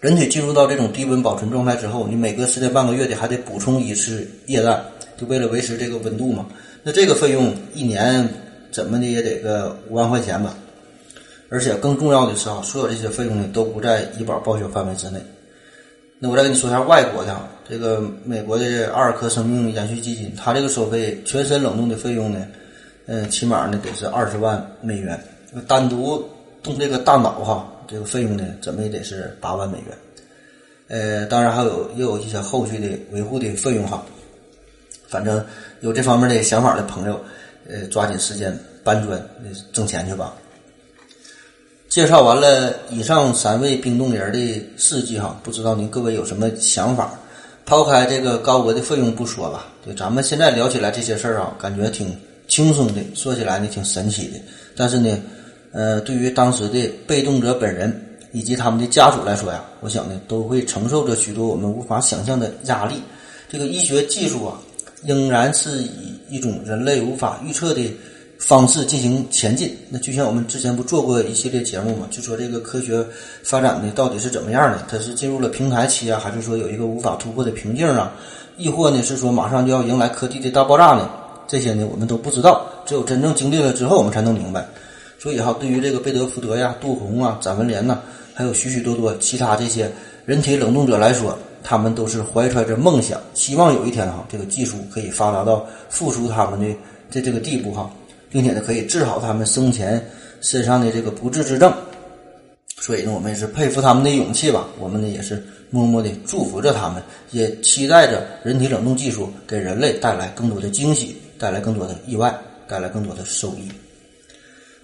[0.00, 4.84] 人体进入到这种低温保存状态之后，你每隔十天半个月的还得补充一次液氮，
[5.16, 6.46] 就为了维持这个温度嘛。
[6.82, 8.28] 那这个费用一年。
[8.70, 10.54] 怎么的也得个五万块钱吧，
[11.48, 15.18] 而且更重要的是啊，所有这些费用呢都不在医保报销范围之内。
[16.18, 17.34] 那我再跟你说一下外国的，
[17.66, 22.46] 这个美国的阿尔科生命延续基金，它这个收费全身冷冻的费用呢，
[23.06, 25.18] 嗯，起码呢得是二十万美元。
[25.66, 26.22] 单独
[26.62, 29.86] 动这个大脑哈，这个费用呢怎么也得是八万美元。
[30.86, 34.04] 呃，当然还有又有一些后续的维护的费用哈。
[35.08, 35.44] 反正
[35.80, 37.18] 有这方面的想法的朋友。
[37.70, 39.22] 呃，抓紧时间搬砖，
[39.74, 40.32] 挣钱去吧。
[41.86, 47.12] 介绍完了以上三位冰冻人的事迹哈，不知道您各位有什么想法？
[47.66, 54.40] 抛开这个高额的费用不说吧，就咱们现在聊起来这些事儿啊，感觉挺轻松的，说起来呢挺神奇的。
[54.74, 55.14] 但是呢，
[55.72, 62.94] 呃，对于当时的被动者本人以及他们的家属来说呀，我想呢，都会承受着许多我们无法想象的压力。
[63.48, 64.58] 这个医学技术啊。
[65.04, 67.88] 仍然是以一种人类无法预测的
[68.36, 69.72] 方式进行前进。
[69.88, 73.06] 那就像我们之前不做过一系列节目嘛，就说这个科学
[73.44, 74.82] 发展的到底是怎么样的？
[74.90, 78.12] 它是进入了平台期啊，还是说有一个无法突破的瓶颈啊？
[78.56, 81.08] 亦或呢是说马上就要迎来科技的大爆炸呢？
[81.46, 84.66] 这些呢我们都不知道，只有真正经历了之后我们才能明白。
[85.18, 88.00] 所以哈，对于这个贝德福德呀、杜洪啊、展文莲呐，
[88.32, 89.90] 还有许许多多其他这些
[90.24, 91.38] 人体冷冻者来说。
[91.60, 96.74] 他们都是怀揣着梦想，希望有一天哈，这个技术可以发达到付出他们的
[97.10, 97.90] 这这个地步哈，
[98.30, 100.02] 并且呢，可以治好他们生前
[100.40, 101.70] 身上的这个不治之症。
[102.80, 104.68] 所以呢，我们也是佩服他们的勇气吧。
[104.78, 107.02] 我们呢，也是默默的祝福着他们，
[107.32, 112.32] 也期待着人体冷冻技术给人类带来更多的惊喜，带来更多的意外，
[112.68, 113.68] 带来更多的收益。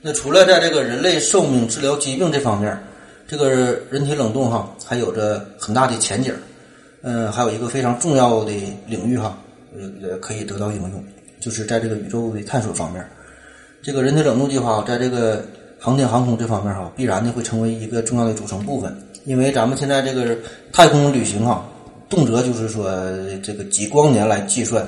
[0.06, 2.78] 那除了在这个人类寿命、治疗疾病这方面，
[3.26, 3.48] 这个
[3.90, 6.30] 人体冷冻哈，还有着很大的前景。
[7.00, 8.52] 嗯，还有一个非常重要的
[8.86, 9.38] 领域哈，
[9.74, 11.02] 呃，可以得到应用，
[11.40, 13.02] 就是在这个宇宙的探索方面，
[13.82, 15.42] 这个人体冷冻计划在这个
[15.80, 18.94] 航天航空这方面哈，必然的会成为一个重要的组成部分。
[19.24, 20.36] 因为咱们现在这个
[20.70, 21.66] 太空旅行哈，
[22.10, 22.90] 动辄就是说
[23.42, 24.86] 这个几光年来计算，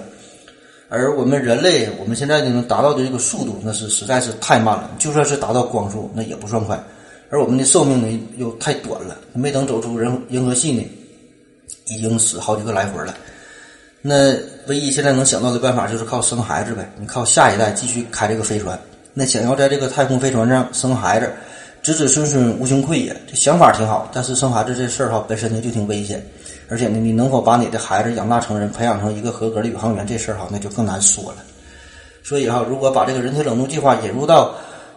[0.89, 4.91] 而我们人类我们现在能达到的这个速度，那是实在是太慢了。
[4.99, 6.83] 就算是达到光速，那也不算快。
[7.31, 10.87] 而我们的寿命呢又太短了，没等走出人银河系呢。
[11.89, 13.15] 已经死好几个来回了，
[14.03, 14.33] 那
[14.67, 16.89] 唯一现在能想到的办法就是靠生孩子呗。
[16.99, 18.79] 你靠下一代继续开这个飞船，
[19.15, 21.33] 那想要在这个太空飞船上生孩子，
[21.83, 23.17] 子子孙孙无穷匮也。
[23.29, 26.25] 这想法挺好，但是生孩子这事儿哈本身呢就挺危险，
[26.69, 31.39] 而且呢你能否把你的孩子养大成人，培养成一个合格的宇航员这事儿哈那就更难说了。
[32.23, 34.55] 所以哈，如果把这个人体冷冻计划引入到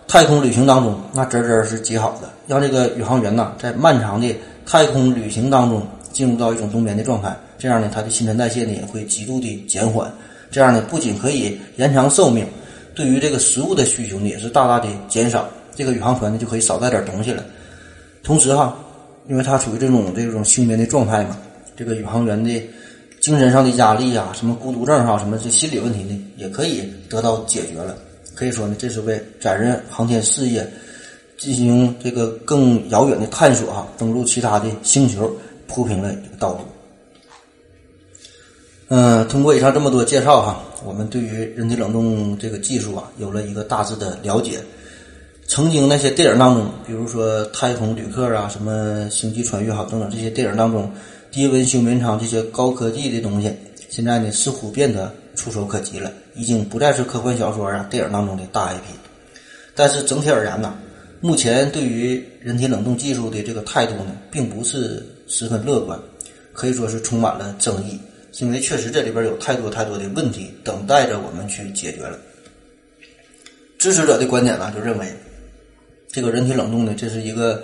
[0.08, 10.12] 太空旅行当中，那真真是极好的，让这个宇航员呐，在漫长的太空旅行当中进入到一种冬眠的状态，这样呢，他的新陈代谢呢也会极度的减缓，
[10.50, 12.44] 这样呢，不仅可以延长寿命，
[12.96, 17.44] 对于这个食物的需求呢也是大大的减少，这个宇航船呢就可以少带点东西了。
[18.24, 18.76] 同时哈，
[19.28, 21.38] 因为它处于这种这种休眠的状态嘛，
[21.80, 22.62] 这个宇航员的
[23.22, 27.96] 精神上的压力呀，什么孤独症啊，什么这心理问题呢，也可以得到解决了。
[28.36, 30.70] 可以说呢，这是为载人航天事业
[31.38, 35.34] 进行这个更遥远的探索啊，登陆其他的星球
[35.68, 36.60] 铺平了一个道路。
[38.90, 44.60] 嗯，通过以上这么多介绍哈，我们对于人体冷冻这个技术啊，有了一个大致的了解。
[45.48, 50.92] 曾经那些电影当中，比如说《太空旅客》啊，什么《星际穿越》哈等等这些电影当中，
[51.32, 53.54] 低温休眠舱这些高科技的东西，
[53.90, 56.12] 现在呢似乎变得触手可及了。
[56.36, 58.96] 已经不再是科幻小说啊、电影当中的大 IP，
[59.76, 60.74] 但是整体而言呢，
[61.20, 66.00] 目前对于人体冷冻技术的这个态度呢，并不是十分乐观，
[66.54, 68.00] 可以说是充满了争议，
[68.40, 72.18] 因为确实这里边有太多太多的问题等待着我们去解决了。
[73.78, 75.08] 支持者的观点呢，就认为
[76.08, 77.64] 这个人体冷冻呢，这是一个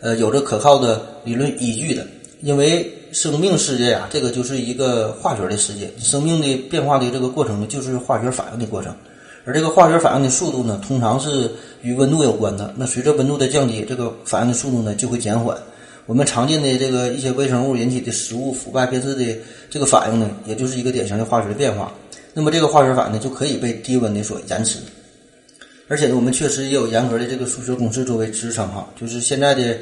[0.00, 2.06] 呃有着可靠的理论依据的，
[2.40, 2.90] 因为。
[3.14, 5.88] 生命世界呀，这个就是一个化学的世界。
[5.98, 8.92] 生命的变化的这个过程，就是化学反应的过程。
[9.44, 11.48] 而这个化学反应的速度呢，通常是
[11.82, 12.74] 与温度有关的。
[12.76, 15.56] 那随着温度的降低，这个反应的速度呢就会减缓。
[16.06, 19.24] 我们常见的这个一些微生物引起的食物腐败变质的
[19.70, 21.92] 这个反应呢，也就是一个典型的化学变化。
[22.32, 24.80] 那么这个化学反应呢，就可以被低温的所延迟。
[25.86, 29.78] 而且呢，我们确实也有严格的这个数学公式作为支撑哈，就是现在的。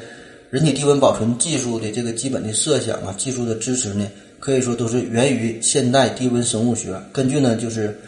[0.53, 4.07] 人体低温保存技术的这个基本的设想啊，技术的支持呢，
[4.39, 6.95] 可以说都是源于现代低温生物学。
[7.11, 7.99] 根据呢，就是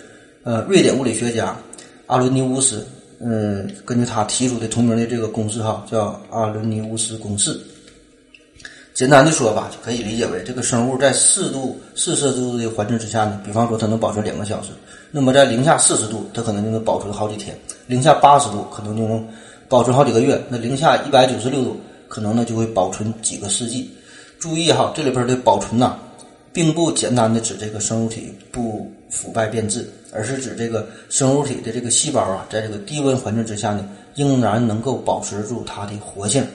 [0.43, 1.57] 呃，瑞典物理学家
[2.05, 2.85] 阿伦尼乌斯，
[3.19, 7.59] 嗯，根据他提出的同名的这个公式哈，叫阿伦尼乌斯公式。
[8.93, 14.69] 简单的说吧，就可以理解为这个生物在四度四摄氏度的环境之下呢，比方说它能保存两个小时，
[15.09, 17.55] 那么在零下四十度，它可能就能保存好几天；
[17.87, 19.27] 零下八十度，可能就能
[19.67, 21.75] 保存好几个月；那零下一百九十六度。
[22.07, 23.89] 可能呢就会保存几个世纪。
[24.39, 25.97] 注意哈，这里边的保存呐，
[26.53, 36.45] 并不简单的指这个生物体不腐败变质，而是指这个生物体的这个细胞啊，在这个低温环境之下呢，仍然能够保持住它的活性。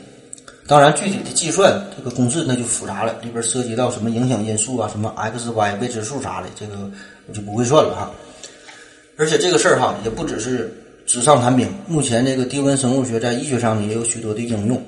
[0.67, 6.89] 当然，具体的计算这个公式那就复杂了，里边涉及到什么影响因素啊，什么 x、y 未知数啥的，这个
[7.27, 8.11] 我就不会算了哈。
[9.17, 10.73] 而且这个事儿哈，也不只是
[11.07, 11.69] 纸上谈兵。
[11.89, 14.81] 目前这个低温生物学在医学上呢，也有许多的应用。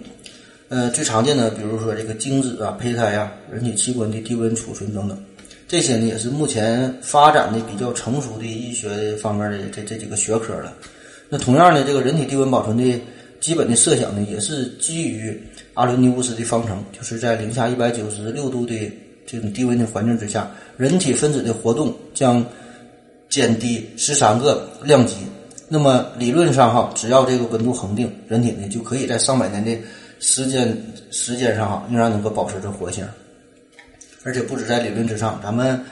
[0.72, 5.22] 呃，最常见的，比如说这个精子啊、胚胎啊、人体器官的低温储存等等，
[5.68, 10.72] 这些呢也是目前发展的比较成熟的医学方面的这这几个学科了。
[11.28, 12.98] 那同样的，这个人体低温保存的
[13.38, 15.38] 基本的设想呢，也是基于
[15.74, 18.74] 阿伦尼乌斯的方程，就是在零下一百九十六度的
[19.26, 22.42] 这种低温的环境之下，人体分子的活动将
[23.28, 25.16] 减低十三个量级。
[25.68, 29.70] 那么理论上哈，只要这个温度恒定，人体呢就可以在上百年的
[30.22, 30.80] 时间
[31.10, 33.04] 时间上啊，仍然能够保持着活性，
[34.22, 35.84] 而且不止在理论之上，咱们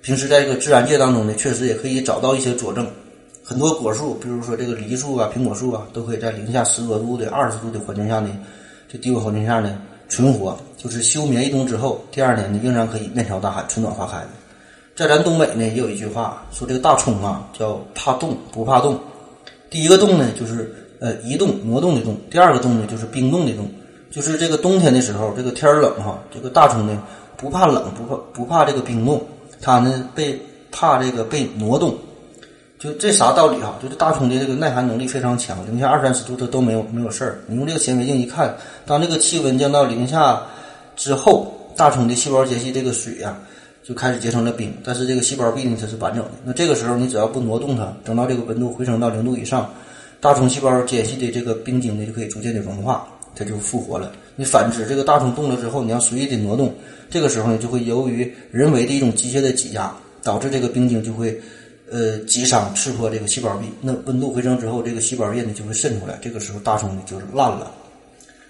[0.00, 2.86] 平时在这个自然界当中呢，确实也可以找到一些佐证。
[3.42, 8.30] 很多果树，比如说这个梨树啊、苹果树啊，都可以在零下十多度的、二十度的环境下呢，
[8.88, 9.76] 这低温环境下呢
[10.08, 14.28] 存活，就是休眠一冬之后，第二年呢仍然可以面朝大海、春暖花开的。
[14.94, 18.96] 在咱东北呢，也有一句话说，这个大葱啊叫怕冻不怕冻，
[19.68, 20.72] 第一个冻呢就是。
[21.04, 22.16] 呃，移动、挪动的动。
[22.30, 23.68] 第二个动呢，就是冰冻的冻，
[24.10, 27.02] 就是这个冬天的时候，这个天冷哈，这个大葱呢
[27.36, 29.22] 不怕冷，不怕不怕这个冰冻，
[29.60, 30.40] 它呢被
[30.72, 31.94] 怕这个被挪动，
[32.78, 33.78] 就这啥道理哈？
[33.82, 37.38] 就是大葱的这个耐寒能力非常强，零下二三十度它都没有没有事儿。
[37.48, 40.40] 你用这个显微镜一看，当这个气温降到零下
[40.96, 43.36] 之后，大葱的细胞间隙这个水呀
[43.82, 46.30] 就开始结成了冰，但是这个细胞壁呢它是完整的。
[46.44, 49.70] 那这个时候你只要不挪动它，等到这个温度回升到零度以上。
[50.24, 53.06] 大葱细胞间隙的这个冰晶呢，就可以逐渐的融化，
[53.36, 54.10] 它就复活了。
[54.36, 56.74] 你反之，这个大葱冻了之后，你要随意的挪动，
[57.10, 61.38] 这个时候呢，就会由于人为的一种机械的挤压，导致这个冰晶就会，
[61.90, 63.66] 呃，击伤、刺破这个细胞壁。
[63.82, 67.70] 那温度回升之后，这个细胞液呢就会渗出来，这个时候大葱呢就是烂了。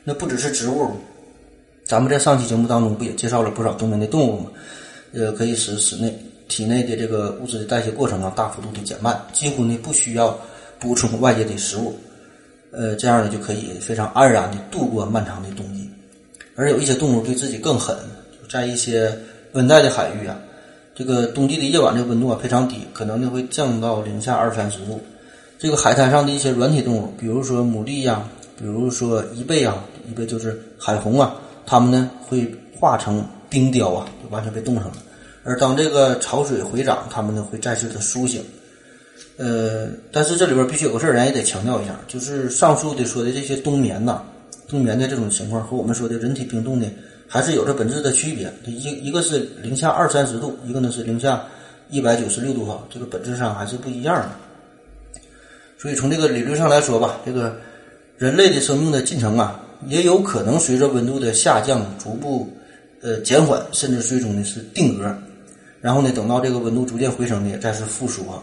[0.04, 0.92] 那不只是植物，
[1.84, 4.46] 咱们在上期节目当中不也介绍了不少冬眠的动物吗？
[5.12, 6.16] 呃，可以使室内
[6.46, 10.38] 体内的这个物质的代谢过程啊大幅度的减慢，几乎呢不需要。
[10.84, 11.98] 补充外界的食物，
[12.70, 15.88] 呃，这样呢就可以非常安然的度过漫长的冬季。
[16.54, 17.96] 而有一些动物对自己更狠，
[18.50, 19.10] 在一些
[19.54, 20.36] 温带的海域啊，
[20.94, 25.00] 这个冬季的夜晚的温度啊非常低，可能就会降到零下二三十度。
[25.58, 28.22] 这个海滩上的一些软体动物，比如说牡蛎呀，
[28.58, 34.96] 比如说贻贝啊，贻贝就是海虹啊，它们呢会化成冰雕啊，就完全被冻上了。
[35.42, 38.44] 而当这个潮水回涨，它们呢会再次的苏醒。
[39.36, 44.22] 呃，但是这里边必须有个事儿，咱也得强调一下，就是上述的说的这些冬眠呐，
[44.68, 46.86] 冬眠的这种情况和我们说的人体冰冻呢，
[47.26, 48.52] 还是有着本质的区别。
[48.64, 51.44] 一一个是零下二三十度，一个呢是零下
[51.90, 54.30] 一百九十六度哈，这个本质上还是不一样的。
[55.76, 57.56] 所以从这个理论上来说吧，这个
[58.16, 62.48] 人类的生命的进程啊，也有可能随着温度的下降逐步
[63.02, 65.12] 呃减缓，甚至最终呢是定格。
[65.80, 68.40] 然后呢，等到这个温度逐渐回升呢，再是复苏啊。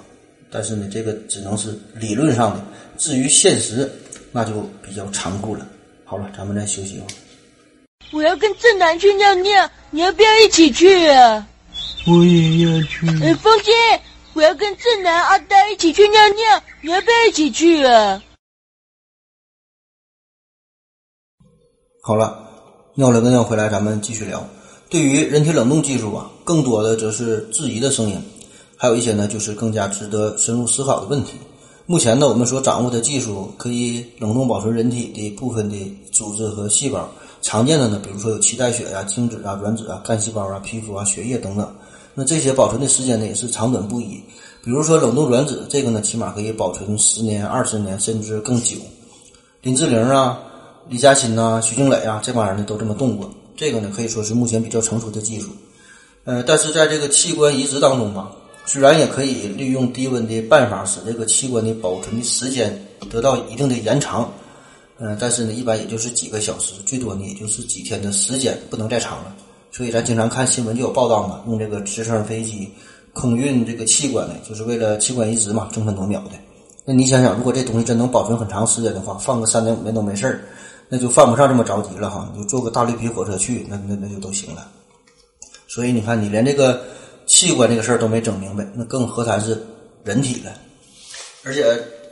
[0.52, 2.62] 但是呢，这个只能是理论上的，
[2.98, 3.90] 至于现实，
[4.34, 5.66] 那就比较残酷了。
[6.04, 7.12] 好了，咱们再休息一会儿。
[8.12, 11.48] 我要跟正南去尿尿，你要不要一起去啊？
[12.06, 13.08] 我也要去。
[13.24, 13.74] 哎，风心，
[14.34, 18.22] 我要跟正南、阿呆一起去尿尿，你要不要一起去啊？
[22.04, 24.46] 好了，尿了个尿回来，咱们继续聊。
[24.90, 28.22] 对于人体冷冻技术啊，更多的则是质疑的声音。
[28.82, 31.34] 还有一些呢，就是更加值得深入思考的问题。
[31.86, 35.78] 目前呢，我们所掌握的技术可以冷冻保存人体的部分的
[36.12, 37.08] 组织和细胞。
[37.44, 41.72] 常见的呢，比如说有脐带血呀、精子啊、卵子啊、干细胞啊、皮肤啊、血液等等。
[42.16, 44.20] 那这些保存的时间呢，也是长短不一。
[44.64, 48.78] 比如说冷冻卵子，这个呢，起码可以保存十年、二十年，甚至更久。
[49.62, 50.40] 林志玲啊、
[50.90, 53.30] 李嘉欣呐、徐静蕾啊，这帮人呢都这么冻过。
[53.56, 55.52] 这个呢，可以说是目前比较成熟的技术。
[56.24, 58.32] 呃，但是在这个器官移植当中吧。
[58.72, 62.74] 虽然也可以利用低温的办法使这个器官的保存的时间
[63.10, 64.32] 得到一定的延长，
[64.98, 69.36] 嗯，但是呢，一般也就是几个小时，最多呢也就是几天的时间，不能再长了。
[69.72, 72.66] 所以咱经常看新闻就有报道嘛，用这个直升飞机
[73.12, 76.32] 空运这个器官呢，就是为了器官移植嘛，争分夺秒的。
[76.86, 80.46] 那你想想，如果这东西真能保存很长时间的话，放个三年五年都没事儿，
[80.88, 82.32] 那就犯不上这么着急了哈。
[82.34, 84.66] 你就坐个大绿皮火车去，那那那就都行了。
[85.68, 86.82] 所以你看，你连这个。
[87.32, 89.58] 器官这个事儿都没整明白，那更何谈是
[90.04, 90.52] 人体了？
[91.46, 91.64] 而且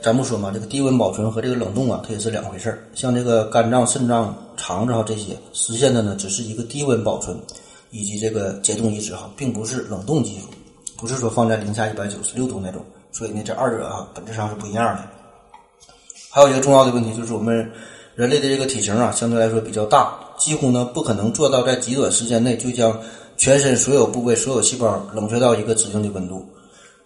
[0.02, 2.78] 咱不说嘛，这个低温保存和这个冷冻啊，它也是两回事儿。
[2.94, 7.38] 像这个肝脏、肾脏、肠子哈这些实现的呢，只是一个低温保存
[7.90, 10.46] 以及这个解冻移植哈，并不是冷冻技术，
[10.96, 12.82] 不是说放在零下一百九十六度那种。
[13.12, 15.02] 所以呢，这二者啊本质上是不一样的。
[16.30, 17.70] 还有一个重要的问题就是，我们
[18.14, 22.98] 人类的这个体型啊，相对来说比较大，几乎呢不可能做到在极短时间内就将。
[23.40, 26.44] 全身所有部位、所有细胞冷却到一个指定的温度，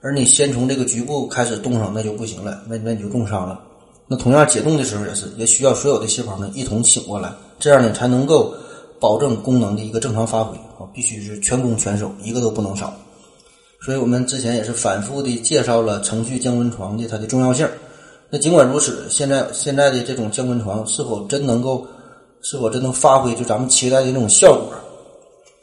[0.00, 3.60] 而你先从这个局部开始冻上，那就不行了，那那你就冻伤了。
[4.08, 8.52] 那同样解冻的时候也是，也需要所有的细胞呢一同醒过来，这样呢才能够
[8.98, 12.92] 保证功能的一个正常发挥啊，必须是全攻全守，一个都不能少。
[13.80, 17.64] 所以我们之前也是反复的介绍了程序降温床的它的重要性。
[18.28, 21.86] 那尽管如此，现在现在的这种降温床是否真能够，
[22.42, 24.74] 是否真能发挥就咱们期待的那种效果？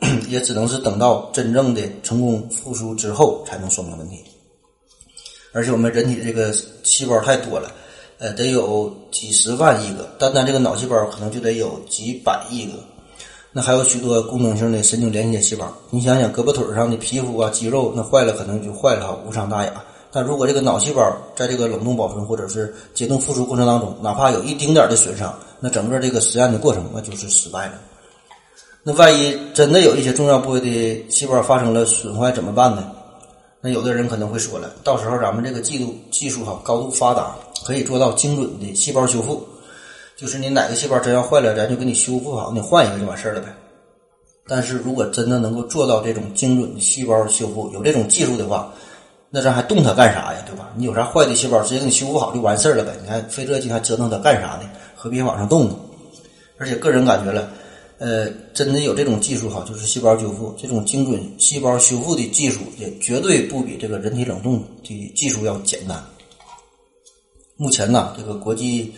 [0.28, 4.18] 也只能是等到真正的成功复苏之后才能说明问题。
[5.54, 7.72] 而且我们人体这个细胞太多了，
[8.18, 12.74] 呃，得有几十万亿个，单单这个脑细胞可能就得有几百亿个。
[13.52, 15.72] 那还有许多功能性的神经连接细胞。
[15.89, 19.84] 你想想，胳膊腿上的皮肤啊、肌肉，那坏了可能就坏了，无伤大雅。
[20.10, 27.74] 但如果这个脑细胞在这个冷冻保存或者是解冻复苏过程当中，哪怕有一丁点的损伤，那整个这个实验的过程那就是失败了。
[28.84, 32.92] 那万一真的有一些重要部位的细胞发生了损坏怎么办呢？
[33.62, 39.46] 那有的人可能会说了，到时候咱们这个技术技术哈高度发达，可以做到精准的细胞修复，
[40.18, 43.54] 就是你哪个细胞真要坏了，咱就给你修复好，你换一个就完事儿了呗。
[44.48, 48.74] 但是如果真的能够做到这种精准的细胞修复，有这种技术的话，
[49.30, 50.40] 那咱还动它干啥呀？
[50.48, 50.72] 对吧？
[50.76, 52.94] 你有啥坏的细胞，直接给你修复好就完事儿了呗。
[53.04, 54.68] 你还费这劲还折腾它干啥呢？
[54.96, 55.76] 何必往上动呢？
[56.58, 57.48] 而且个人感觉了。
[58.02, 66.04] 呃，真的有这种技术哈，就是细胞修复这种精准细胞修复的技术，也绝对不比这个人体冷冻的技术要简单。
[67.58, 68.91] 目前呢，这个国际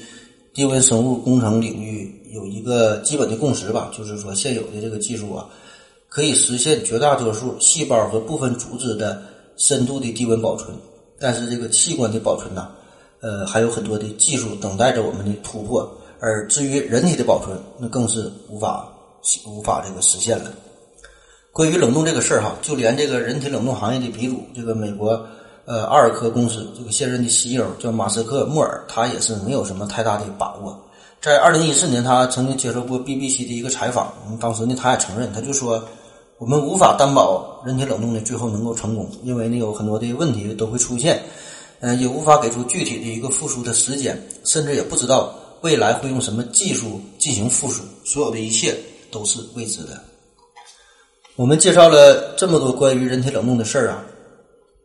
[0.54, 5.50] 低温生物工程领域有一个基本的共识吧，就是说现有的这个技术啊，
[6.08, 9.22] 可以实现绝大多数细胞和部分组织的
[9.58, 10.74] 深度的低温保存，
[11.20, 12.70] 但是这个器官的保存呢，
[13.20, 15.94] 呃，还有很多的技术等待着我们的突破。
[16.26, 18.90] 而至于人体的保存，那更是无法。
[19.46, 20.52] 无法这个实现了。
[21.52, 25.10] 关于冷冻这个事儿哈，就连这个人体冷冻行业的鼻祖，这个美国
[25.66, 30.78] 呃阿尔科公司这个现任的 CEO 叫马斯克莫尔，他也是没有什么太大的把握。
[31.22, 35.84] 在二零一四年，他曾经接受过 BBC 的一个采访，当时呢他也承认，他就说
[36.38, 41.22] 我们无法担保人体冷冻的最后能够成功，因为呢有很多的问题都会出现。
[41.86, 48.74] 嗯，也无法给出具体的一个复苏的时间，甚至也不知道未来会用什么技术进行复苏，所有的一切
[49.14, 50.02] 都是未知的。
[51.36, 54.04] 我们介绍了这么多关于人体冷冻的事儿啊，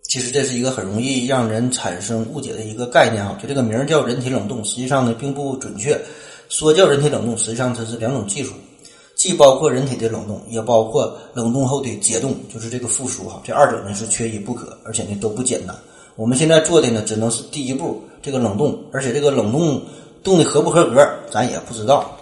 [0.09, 5.99] 其实这是一个很容易让人产生误解的一个概念啊，就这个名儿叫人体冷冻，实际上呢并不准确。
[6.49, 8.55] 说叫人体冷冻，实际上它是两种技术，
[9.15, 13.43] 既包括人体的冷冻，也包括冷冻后的解冻，就是这个复苏哈。
[13.45, 15.77] 这二者呢是缺一不可，而且呢都不简单。
[16.17, 19.83] 我们现在做的呢只能是第一步，这个冷冻，而且这个冷冻
[20.25, 22.18] 冻的合不合格，咱也不知道。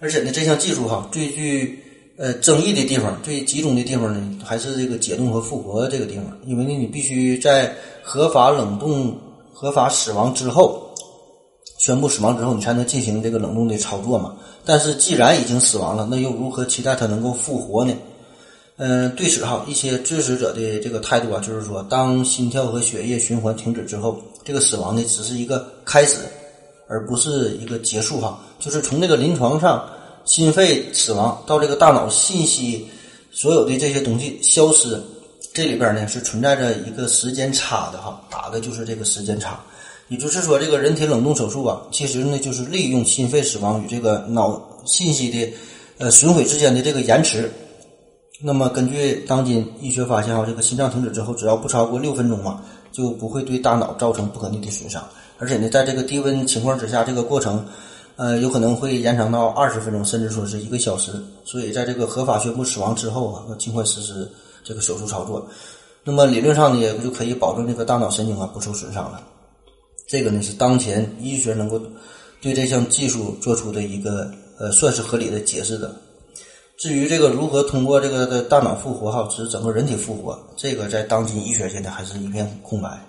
[0.00, 1.78] 而且呢，这项技术哈最具
[2.16, 7.72] 呃争议的地方，最集中的地方呢，还是这个解冻和复活这个地方，因为呢你必须在
[8.02, 9.16] 合法冷冻、
[9.52, 10.86] 合法死亡之后。
[11.78, 14.36] 宣布死亡之后，你才能进行这个冷冻的操作嘛？
[14.66, 17.94] 但是既然已经死亡了，那又如何期待它能够复活呢？
[18.76, 26.18] 嗯，对此哈，一些支持者的这个态度啊，就是说，当心跳和血液循环停止之后，这个死亡呢只是一个开始，
[26.86, 28.38] 而不是一个结束哈。
[28.60, 29.84] 就是从这个临床上，
[30.24, 32.86] 心肺死亡到这个大脑信息
[33.32, 35.00] 所有的这些东西消失，
[35.52, 39.58] 这里边呢是存在着一个时间差的哈，打的就是这个时间差。
[40.08, 45.52] 也就是说，这个人体冷冻手术啊，其实呢就是利用心肺死亡与这个脑信息的
[45.98, 47.50] 呃损毁之间的这个延迟。
[48.42, 55.06] 那么，根据当今医学发现啊，这个心脏停止之后，只要不超过六分钟嘛，就不会对大脑造成不可逆的损伤。
[55.38, 57.64] 而且呢，在这个低温情况之下，这个过程
[58.20, 61.10] 呃有可能会延长到二十分钟，甚至说是一个小时。
[61.42, 64.30] 所以，在这个合法宣布死亡之后啊，要尽快实施
[64.62, 65.48] 这个手术操作。
[66.04, 69.22] 那么，理论上呢，也就可以保证这个大脑神经啊不受损伤了。
[70.06, 71.80] 这个呢是当前医学能够
[72.42, 75.90] 对这项技术做出的一个呃算是合理的解释的。
[76.76, 83.02] 至于这个如何通过这个的大脑复活哈，使整个人体复活，这个在当今医学现在还是一片空白。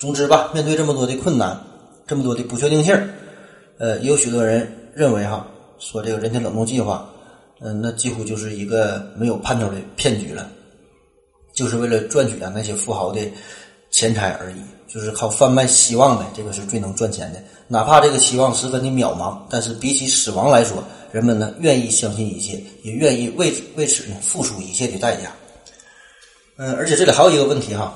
[0.00, 1.56] 总之吧，面对这么多的困难，
[2.08, 2.92] 这么多的不确定性，
[3.78, 5.46] 呃，有许多人认为哈，
[5.78, 7.08] 说这个人体冷冻计划，
[7.60, 10.48] 嗯，那几乎就是一个没有盼头的骗局了，
[11.54, 13.20] 就是为了赚取啊那些富豪的
[13.90, 14.56] 钱财而已。
[14.92, 17.42] 就是靠贩卖希望的，这个是最能赚钱的。
[17.66, 25.32] 哪怕这个希望十分的渺茫，但是比起死亡来说，人们呢愿意相信一切，也愿意为为此呢付出一切的代价。
[26.58, 27.94] 嗯，而且这里还有一个问题哈，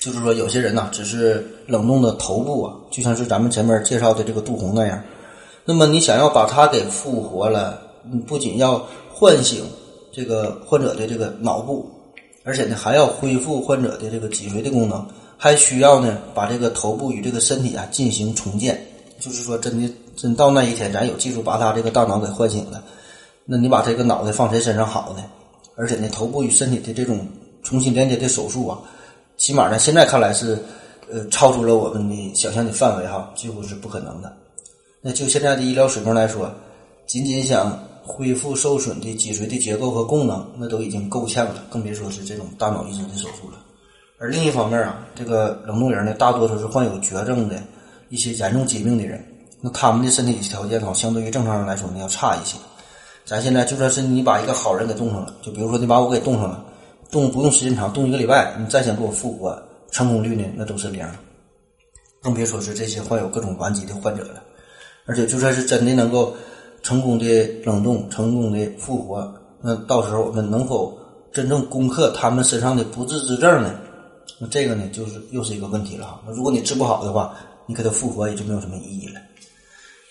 [0.00, 5.00] 就是说有些人呢只是冷冻的头部啊，就像是咱们前面介绍的这个杜红那样，
[5.64, 7.80] 那么你想要把它给复活了，
[8.10, 9.62] 你不仅要唤醒
[10.10, 11.88] 这个患者的这个脑部，
[12.44, 15.06] 而且呢还要恢复患者的这个脊髓的功能。
[15.42, 18.78] 还需要呢，把这个头部与这个身体啊进行重建，
[19.18, 22.84] 就是说，真的真到那一天，咱有技术把他这个大脑给唤醒了，
[23.46, 25.24] 那你把这个脑袋放谁身上好呢？
[25.76, 27.26] 而且呢，头部与身体的这种
[27.62, 28.78] 重新连接的手术啊，
[29.40, 30.58] 起码呢，现在看来是
[31.10, 34.30] 呃超出了我们的想象的范围哈，几乎是不可能的。
[35.00, 36.52] 那就现在的医疗水平来说，
[37.06, 43.56] 仅仅想恢复受损的脊髓的结构和功能，那都已经够呛了，更别说是这种大脑移植的手术了。
[44.18, 47.56] 而另一方面啊，这个冷冻人呢，大多都是患有绝症的
[48.10, 49.24] 一些严重疾病的人，
[49.62, 52.58] 那他们的身体条件哈，相对于正常人来说呢，要差一些。
[53.24, 56.62] 咱现在就算是你把一个好人给冻上了，就比如说你把我给冻上了，
[57.10, 61.04] 冻不用时间长，冻一个礼拜，你再想给我复活，成功率呢，那都是零。
[62.22, 64.42] 更别说是这些患有各种顽疾的患者了。
[65.06, 66.34] 而且就算是真的能够
[66.82, 67.26] 成功的
[67.64, 70.96] 冷冻、成功的复活，那到时候我们能否
[71.32, 73.74] 真正攻克他们身上的不治之症呢？
[74.38, 76.20] 那这个呢，就是又是一个问题了哈。
[76.26, 77.34] 那如果你治不好的话，
[77.66, 79.20] 你给他复活也就没有什么意义了。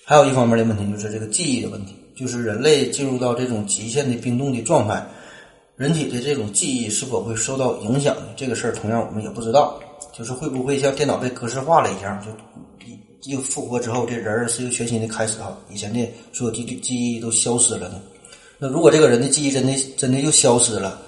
[0.04, 5.06] 还有一方面的问题就是这个记忆的问题，就是人类进入到这种极限的冰冻的状态，
[5.80, 8.24] 人体的这种记忆是否会受到影响呢？
[8.36, 9.80] 这个事儿同样我们也不知道，
[10.12, 18.02] 就是会不会像电脑被格式化了一样，就又复活之后，这人是一个全新的开始哈，以前的所有记记忆都消失了呢？
[18.58, 21.02] 那如果这个人的记忆真的真的又消失了，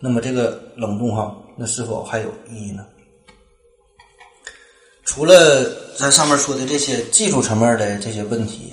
[0.00, 1.36] 那么这个冷冻哈？
[1.54, 2.86] 那是否还有意义呢？
[5.04, 8.72] 除了咱上面说的这些技术层面的这些问题，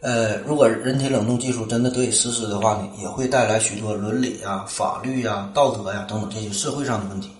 [0.00, 7.30] 呃，如果人体冷冻技术真的得以实施的话呢，也会带来许多伦理啊、法律啊、道德呀等等这些社会上的问题。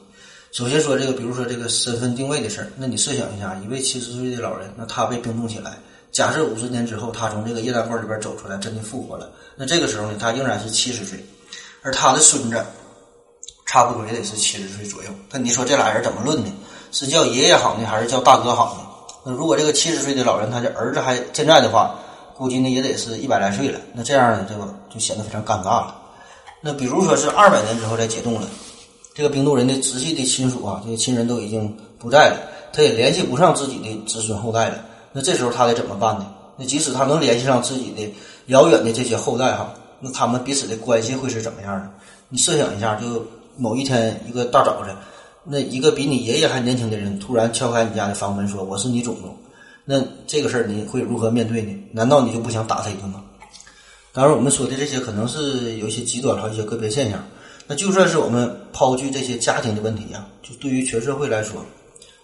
[0.50, 5.78] 首先说这个，比如说这个身份定位的事儿，那你设想一下，一位七十岁的老人，那他被冰冻起来，
[6.10, 11.18] 假设五十年之后他从这个液氮罐里边走出来，真的复活了，那这个时候呢，他仍然是七十岁，
[11.82, 12.64] 而他的孙子。
[13.70, 16.50] 差不多也得是七十岁左右，那你说这俩人怎么论呢？
[16.90, 18.80] 是叫爷爷好呢，还是叫大哥好呢？
[19.26, 21.94] 那如果这个七十岁的老人他的儿子还健在的话，
[22.38, 23.80] 估计呢也得是一百来岁了。
[23.92, 25.96] 那这样呢，这个就显得非常尴尬了。
[26.62, 28.48] 那比如说是二百年之后再解冻了，
[29.12, 32.38] 这个冰冻人的直系的亲属啊，这些亲人都已经不在了，
[32.72, 34.78] 他也联系不上自己的子孙后代了。
[35.12, 36.26] 那这时候他得怎么办呢？
[36.56, 38.08] 那即使他能联系上自己的
[38.46, 41.90] 遥远的这些后代哈，那他们彼此的关系会是怎么样的？
[42.28, 43.24] 你设想一下，就
[43.56, 44.94] 某一天一个大早晨，
[45.44, 49.36] 那一个比你爷爷还年轻的人突然敲开你家的房门，说我是你祖宗，
[49.90, 51.74] 那这个事儿你会如何面对呢？
[51.92, 53.24] 难道你就不想打他一顿吗？
[54.12, 57.24] 当然，我们说的这些可能是有一些极端和一些个别现象。
[57.66, 61.64] 那就算是我们抛去这些家庭的问题呀，就对于全社会来说，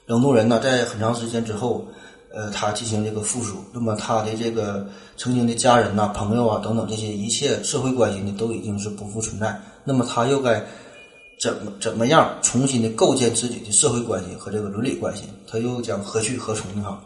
[0.05, 1.89] 冷冻人呢，在很长时间之后，
[2.35, 4.87] 呃，他进行这个复苏，那么他的这个
[5.17, 9.59] 曾经的家人呐、朋友啊等等这些一切社会关系呢，都已经是不复存在。
[9.85, 10.63] 那么他又该
[11.41, 15.23] 怎么怎么样重新的构建自己的社会关系和这个伦理关系？
[15.51, 16.99] 他又将何去何从呢？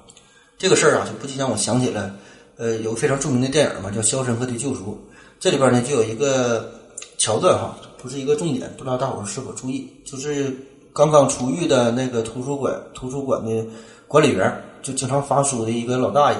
[0.58, 2.14] 这个事儿啊，就不禁让我想起了，
[2.56, 4.92] 呃，有个非常著名的电影嘛，叫《肖申克的救赎》。
[5.40, 6.70] 这里边呢，就有一个
[7.16, 7.78] 桥段哈。
[8.00, 9.90] 不是一个重点，不知道大伙是否注意？
[10.04, 10.56] 就是
[10.92, 13.66] 刚刚出狱的那个图书馆图书馆的
[14.06, 16.38] 管理员，就经常发书的一个老大爷，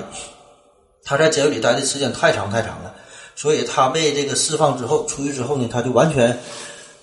[1.02, 2.94] 他在监狱里待的时间太长太长了，
[3.34, 6.38] 所以他被这个释放之后，出狱之后呢，他就完全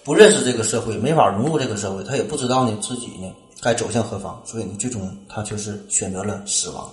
[0.06, 6.90] 不认识这个社会，没法融入这个社会，他也不知道呢自己呢该走向何方，所以呢，最终他就是选择了死亡。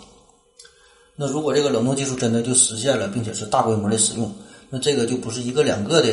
[1.16, 4.32] 那如果这个冷冻技术真的就实现了，并且是大规模的使用，
[4.70, 6.08] 那这个就不是一个两个的。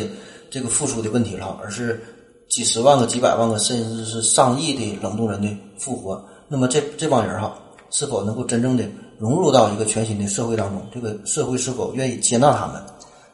[0.51, 2.01] 这个复苏的问题了，而是
[2.47, 5.47] 几十万个、几百万个，甚至是上亿的冷冻人的
[5.77, 6.25] 复活。
[6.47, 7.55] 那么这这帮人哈，
[7.91, 8.83] 是否能够真正的
[9.19, 10.81] 融入到一个全新的社会当中？
[10.91, 12.81] 这个社会是否愿意接纳他们？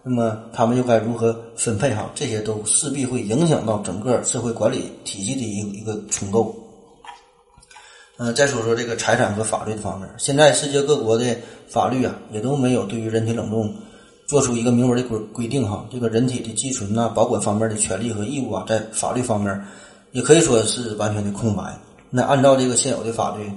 [0.04, 1.96] 那么他们又该如何分配？
[1.96, 6.54] 哈，这些都势必会影响到整个社会管理体系的一一个重构。
[8.18, 11.38] 嗯，再说说这个财产和法律的方面，现在世界各国的
[11.68, 13.74] 法律啊，也都没有对于人体冷冻。
[14.28, 19.64] 做出一个明文的规规定哈，这个人体的寄存呐、保管方面的权利和义务啊，在法律方面
[20.14, 21.78] 也可以说是完全的空白。
[22.10, 23.52] 那按照这个现有的法律，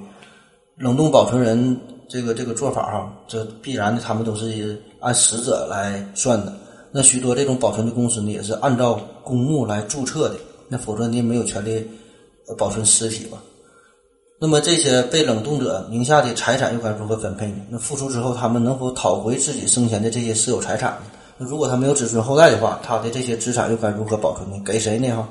[0.77, 6.53] 冷冻保存人这个这个做法哈，这必然的他们都是按死者来算的。
[6.93, 10.35] 那许多这种保存的公司呢，也是按照公墓来注册的，
[10.69, 11.83] 那否则你没有权利
[12.59, 13.39] 保存尸体吧。
[14.41, 17.57] 那么这些被冷冻者名下的财产又该如何分配呢？
[17.69, 21.11] 那复出之后，他们能否讨回自己生前的这些私有财产呢？
[21.37, 24.63] 那如果他没有子孙后代的话，他的这些资产又该如何保存呢？
[24.65, 25.11] 给谁呢？
[25.17, 25.29] 哈，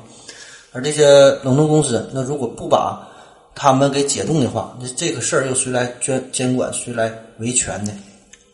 [0.73, 1.07] 而这些
[1.41, 3.07] 冷冻公司，那如果不把
[3.55, 6.71] 他们给解冻的话，那这个事儿又谁来监监管？
[6.73, 7.93] 谁来维权呢？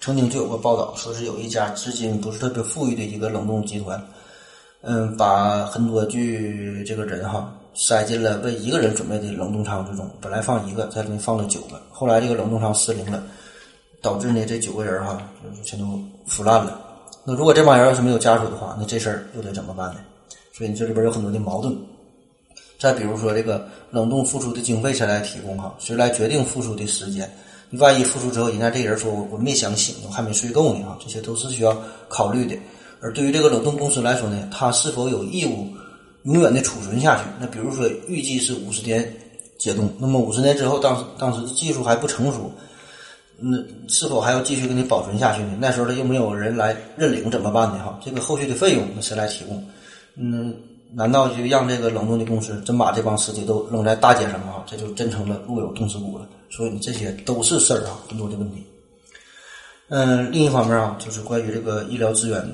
[0.01, 3.99] 曾经就有过报道，说是有一家资金不是特别富裕的一个冷冻集团，
[4.81, 7.51] 嗯，把很多具这个人哈。
[7.73, 11.81] 塞进了为一个人准备的冷冻舱之中，本来放一个，在里面放了九个。
[11.91, 13.23] 后来这个冷冻舱失灵了，
[14.01, 15.21] 导致呢这九个人哈
[15.63, 16.79] 全都腐烂了。
[17.25, 19.99] 那如果这帮人要是没有家属的话，那这事儿又得怎么办呢？
[20.51, 21.75] 所以你这里边有很多的矛盾。
[22.79, 25.73] 再比如说这个冷冻复苏的经费谁来提供哈？
[25.79, 27.29] 谁来决定复苏的时间？
[27.79, 31.75] 万一复苏之后，人家这人说我我没想醒，我还没睡够呢啊，这些都是需要
[32.07, 32.55] 考虑的。
[33.01, 35.67] 而对于这个冷冻公司来说呢，他是否有义务？
[36.23, 37.23] 永远的储存下去。
[37.39, 39.13] 那比如说，预计是五十天
[39.57, 42.51] 解冻，那么五十年之后，当时当时技术还不成熟，
[43.37, 43.57] 那
[43.87, 45.57] 是否还要继续给你保存下去呢？
[45.59, 47.79] 那时候他又没有人来认领，怎么办呢？
[47.83, 49.63] 哈，这个后续的费用那谁来提供？
[50.15, 50.55] 嗯，
[50.93, 54.63] 难道就让这个冷冻的公司真把这帮尸体都扔在大街上吗？
[54.65, 56.27] 这就真成了路有冻死骨了。
[56.49, 58.63] 所以这些都是事儿啊，很多的问题。
[59.89, 62.47] 嗯，另一方面啊，就是关于这个医疗资源，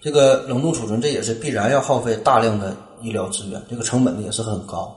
[0.00, 2.76] 这个冷冻储存，这也是必然要耗费大量的。
[3.02, 4.94] 医疗资源这个成本呢也是很高，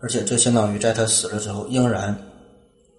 [0.00, 2.16] 而且这相当于在他死了之后仍然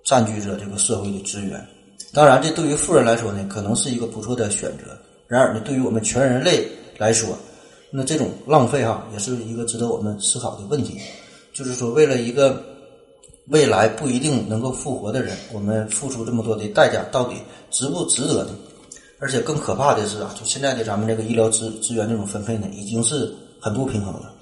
[0.06, 1.66] 占据着这个社会的资源。
[2.14, 4.98] 当然，这对于富人来说呢，可能是一个不错的选择。
[5.28, 6.68] 然而呢，对于我们全人类
[6.98, 7.36] 来说，
[7.92, 11.00] 那这种浪费哈，也是一个值得我们思考的问题。
[11.54, 12.64] 就是说，为了一个
[13.48, 17.36] 未来不一定能够复活的人，我们付出这么多的代价，到底
[17.72, 18.52] 值不值得呢？
[19.20, 23.34] 而且更可怕的是啊，就现在的咱们这个医疗资资源这种分配呢，已经是。
[23.64, 24.33] 很不平衡了，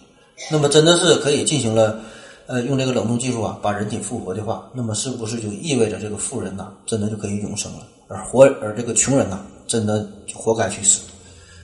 [0.50, 2.00] 那么真的是可以进行了，
[2.48, 11.02] 呃，用这个冷冻技术啊，把人体复活的话，那么是不是就意味着这个富人呐，真的就可以永生了，而活而这个穷人呐，真的就活该去死？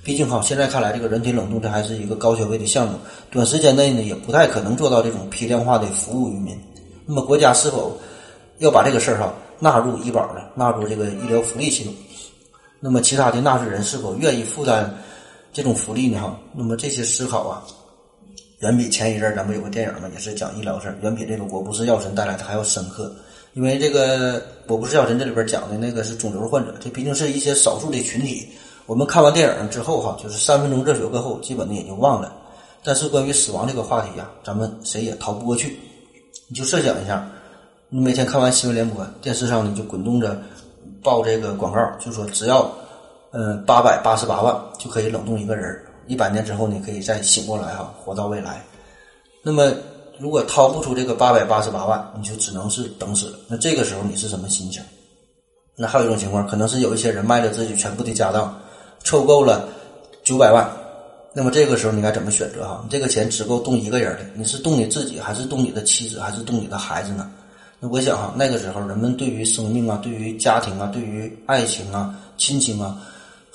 [0.04, 2.94] 毕竟哈，现在看来，这个人体冷冻这还是一个高消费的项目，
[3.30, 6.58] 短时间内呢，也不太可能做到这种批量化的服务于民。
[7.06, 7.98] 那么国家是否
[8.60, 10.42] 要把这个事儿哈纳入医保呢？
[10.56, 11.94] 纳入这个医疗福利系统？
[12.80, 14.90] 那么其他的纳税人是否愿意负担？
[15.52, 17.64] 这种福利呢，哈，那么这些思考啊，
[18.60, 23.12] 远比前一阵咱们有个电影嘛，也是讲医疗事儿，远比这个《我不是药神》带来的还要深刻。
[23.54, 28.48] 因为这个《我不是药神》这里边讲的那个是肿瘤患者，这毕竟是一些少数的群体。
[28.86, 32.34] 我们看完电影之后哈，就是三分钟热血过后，基本的也就忘了。
[32.84, 35.78] 但是关于死亡这个话题呀，咱们谁也逃不过去。
[36.48, 37.30] 你就设想一下，
[37.90, 40.40] 你每天看完新闻联播，电视上呢就滚动着
[41.04, 42.72] 报这个广告，就说只要
[43.32, 48.64] 嗯八百八十八万就可以冷冻一个人，一百年之后你可以再醒过来哈，活到未来。
[49.44, 49.72] 那么
[50.20, 53.40] 如果掏不出这个八百八十八万，你就只能是等死了。
[53.48, 54.82] 那这个时候你是什么心情？
[55.76, 58.60] 那还有一种情况，可能是有一些人卖了自己全部的家当，
[59.04, 59.70] 凑够了
[60.24, 60.68] 九百万。
[61.34, 62.84] 那么这个时候你该怎么选择哈？
[62.90, 67.30] 这个钱只够动一个人的，你是动你自己，还是动你的妻子，还是动你的孩子呢？
[67.80, 73.00] 那我想哈，那个时候人们对于生命啊，对于家庭啊，对于爱情啊、亲情啊，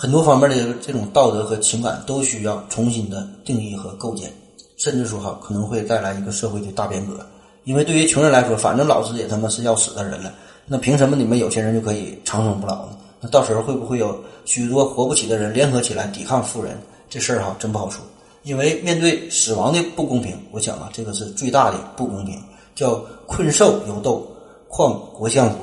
[0.02, 4.32] 很多方面的这种道德和情感都需要重新的定义和构建，
[4.76, 7.24] 甚至说哈，可能会带来一个社会的大变革。
[7.62, 10.34] 因为对于穷人来说，反正老子也他妈是要死的人了，
[10.66, 12.98] 那凭什么你们有钱人就可以长生不老呢？
[13.20, 16.76] 那到时候会不会有许多活不起的人联合起来抵抗富人？
[17.08, 18.04] 这事儿哈真不好说，
[18.42, 22.42] 因为面对死亡的不公平，我想啊，这个是最大的不公平，
[22.74, 24.26] 叫困兽犹斗，
[24.66, 25.58] 况国相乎？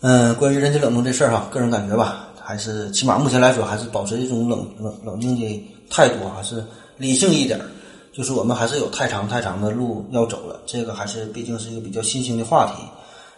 [0.00, 6.64] 嗯，关于人体冷冻这事儿哈，个人感觉吧，还是起码目前来说，还是保持一种冷冷冷静的态度，还是
[6.96, 7.60] 理性一点。
[8.12, 12.82] 就是我们还是有太长太长的路要走了，这个还是毕竟是一个比较新兴的话题。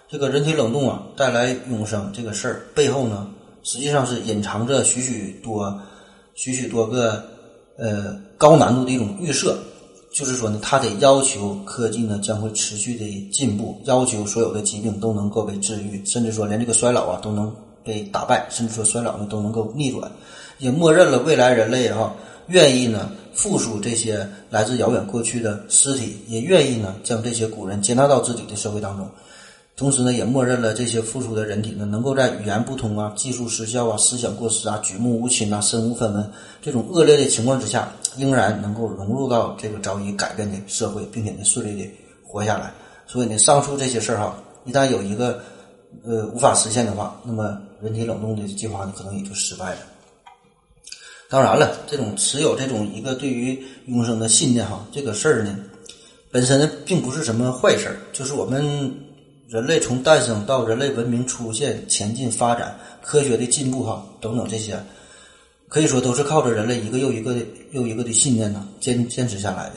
[0.08, 3.26] 这个人体冷冻啊，带来永生这个事儿背后呢？
[3.62, 5.78] 实际上是隐藏着许许多、
[6.34, 7.24] 许许多个
[7.76, 9.58] 呃高难度的一种预设，
[10.12, 17.54] 就是说呢，它得要求科技呢将会持续的进步，要求所有的疾病都能够被治愈，甚至说连这个衰老啊都能
[17.84, 20.10] 被打败，甚至说衰老呢都能够逆转，
[20.58, 22.12] 也默认了未来人类哈
[22.48, 29.08] 愿意呢复苏这些来自遥远过去的尸体，也愿意呢将这些古人接纳到自己的社会当中。
[29.76, 36.30] 同时呢，也默认了这些复苏的人体呢，能够在语言不通啊、技术失效啊、思想过时啊、举目无亲啊、身无分文
[36.60, 41.90] 这种恶劣的情况之下，仍然能够融入到这个早已改变的社会，并且呢顺利的
[42.24, 42.72] 活下来。
[43.06, 45.42] 所以呢，上述这些事儿哈，一旦有一个
[46.04, 49.78] 呃无法实现的话，那么人体冷冻的计划呢，可能也就失败了。
[51.28, 55.58] 当然了，这种持有这种一个对于永生的信念哈，这个事儿呢，
[56.30, 58.94] 本身并不是什么坏事儿，就是我们。
[59.48, 64.80] 人类从诞生到人类文明出现、前进发展、科学的进步，哈，等等这些，
[65.70, 67.40] 可以说都是靠着人类一个又一个的
[67.70, 69.74] 又一个的信念呢坚坚持下来的。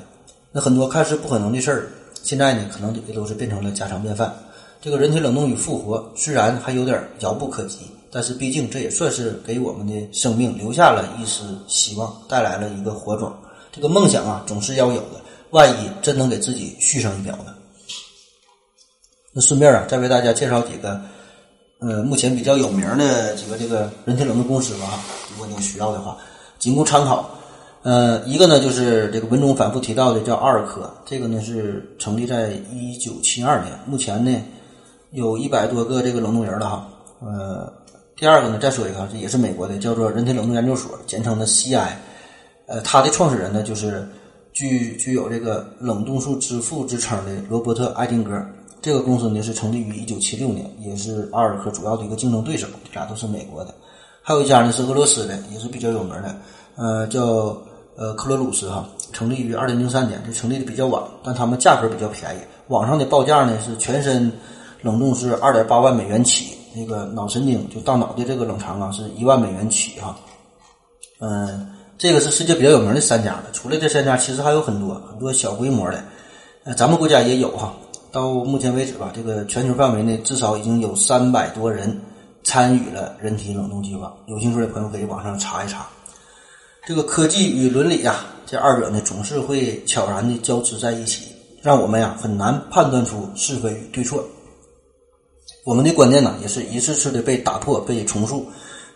[0.52, 1.88] 那很多看似不可能的事儿，
[2.24, 4.36] 现在呢可能也都是变成了家常便饭。
[4.82, 7.82] 这个人体冷冻与复活虽然还有点遥不可及，
[8.12, 13.32] 但是毕竟这也算是给我们的生命留下了一丝希望，带来了一个火种。
[13.72, 15.22] 这个梦想啊总是要有的，
[15.52, 17.54] 万一真能给自己续上一秒呢？
[19.32, 21.00] 那顺便啊，再为大家介绍几个，
[21.84, 25.00] 呃，目前比较有名的几个这个人体冷冻公司吧，
[25.32, 26.18] 如果你需要的话，
[26.58, 27.30] 仅供参考。
[27.82, 34.34] 呃，一个呢就是这个文中反复提到的叫阿尔科，这个呢是成立在一九七二年，目前呢
[35.12, 36.88] 有一百多个这个冷冻人了哈。
[37.20, 37.74] 呃，
[38.16, 41.90] 第二个呢再说一个，这也是美国的，叫做人体冷冻研究所，简称的 CI。
[42.68, 44.08] 呃，它的创始人呢就是
[44.54, 48.42] 具具有这个冷冻术之父之称的罗伯特艾丁格。
[48.84, 53.74] 这个公司呢是成立于一九七六年，也是阿尔科主要的一个竞争对手，这俩都是美国的。
[54.22, 56.36] 还有一家呢是俄罗斯的，也是比较有名的，
[56.76, 57.58] 呃，叫
[57.96, 64.30] 呃克罗鲁斯哈，成立于二零零三年，这成立的比较晚，但他们价格比较便宜，网上的报价呢是全身
[64.82, 70.14] 冷冻是二点八万美元起，那个脑神经就大脑的这个冷藏啊是一万美元起哈。
[71.22, 76.04] 嗯，这个是世界比较有名的三家了，除了这三家，其实还有很多很多小规模的，
[76.66, 77.74] 呃，咱们国家也有哈。
[78.14, 82.00] 到目前为止吧，这个全球范围内至少已经有三百多人
[82.44, 84.14] 参与了人体冷冻计划。
[84.28, 85.88] 有兴趣的朋友可以网上查一查。
[86.86, 94.24] 这个科技与伦理呀，这二者呢总是会悄然的交织在一起，让我们呀很难判断出是非与对错。
[95.66, 98.46] 我们的观念呢也是一次次的被打破、被重塑。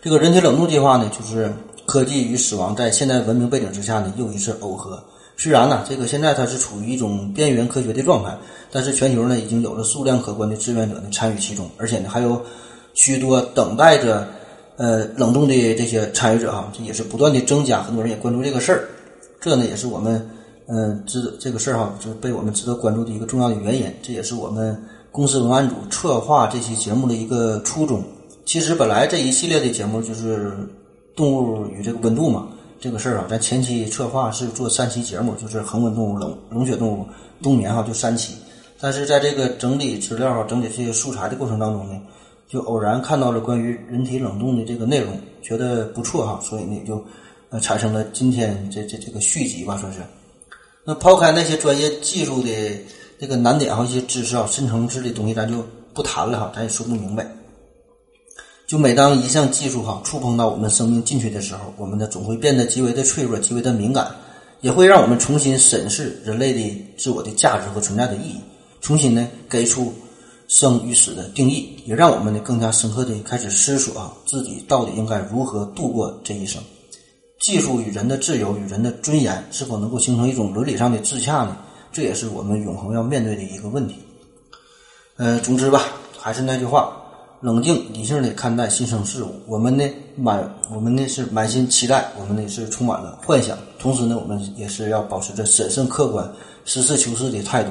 [0.00, 1.52] 这个人体冷冻计划呢，就是
[1.86, 5.02] 科技与死亡在现代文明背景之下呢又一次耦合。
[5.40, 8.36] 虽然呢，这个现在它是处于一种边缘科学的状态，
[8.72, 12.42] 但是全球呢已经有了数量可观的志愿者呢参与其中，而且呢还有
[12.92, 14.26] 许多等待着
[14.76, 18.88] 呃冷冻的这些参与者哈，这也是不断的增加，很多人也关注这个事儿，
[19.40, 20.28] 这呢也是我们
[20.66, 24.76] 嗯值这个事儿哈，就是被我们值得关注的一个重要的原因，这也是我们
[25.12, 28.02] 公司文案组策划这期节目的一个初衷。
[28.44, 30.52] 其实本来这一系列的节目就是
[31.14, 32.48] 动物与这个温度嘛。
[32.80, 37.06] 这个事儿啊，咱前期策划是做三期节目，就是恒温动物、冷冷血动物、
[37.42, 38.34] 冬眠哈，就三期。
[38.80, 42.00] 但是在这个整理资料、整理这些素材的过程当中呢，
[42.46, 47.04] 就偶然看到了关于人体冷冻的这个内容，觉得不错哈，所以呢就
[47.50, 49.98] 呃产生了今天这这这个续集吧，算是。
[50.84, 52.48] 那抛开那些专业技术的
[53.18, 57.26] 这个难点哈，一些知识啊，深层次的东西咱就不谈了哈，咱也说不明白。
[58.68, 64.14] 就每当一项技术哈触碰到我们生命进去的时候，我们呢总会变得极为的脆弱，极为的敏感，
[64.60, 68.40] 也会让我们重新审视人类的自我的价值和存在的意义，
[68.82, 69.90] 重新呢给出
[70.48, 76.62] 生与死的定义，也让我们呢更加深刻的开始思索啊，自己到底应该如何度过这一生。
[77.40, 81.56] 技术与人的自由与人的尊严是否能够形成一种伦理上的自洽呢？
[81.90, 83.94] 这也是我们永恒要面对的一个问题。
[85.16, 85.84] 呃，总之吧，
[86.18, 86.94] 还是那句话，
[87.40, 89.28] 冷静理性的看待新生事物。
[89.46, 89.84] 我们呢
[90.16, 93.56] 满，我们呢是满心期待，我们呢是充满了幻想。
[93.78, 96.28] 同时呢，我们也是要保持着审慎客观、
[96.64, 97.70] 实事求是的态度。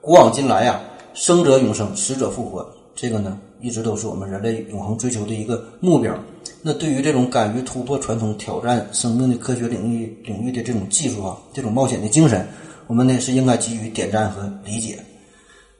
[0.00, 0.80] 古往今来呀，
[1.14, 6.12] 生者永生，死者复活，这个呢一直都是我们人类永恒追求的一个目标。
[6.60, 12.44] 那对于这种敢于突破传统、挑战生命的科学领域领域的这种技术啊，这种冒险的精神，
[12.88, 14.98] 我们呢是应该给予点赞和理解。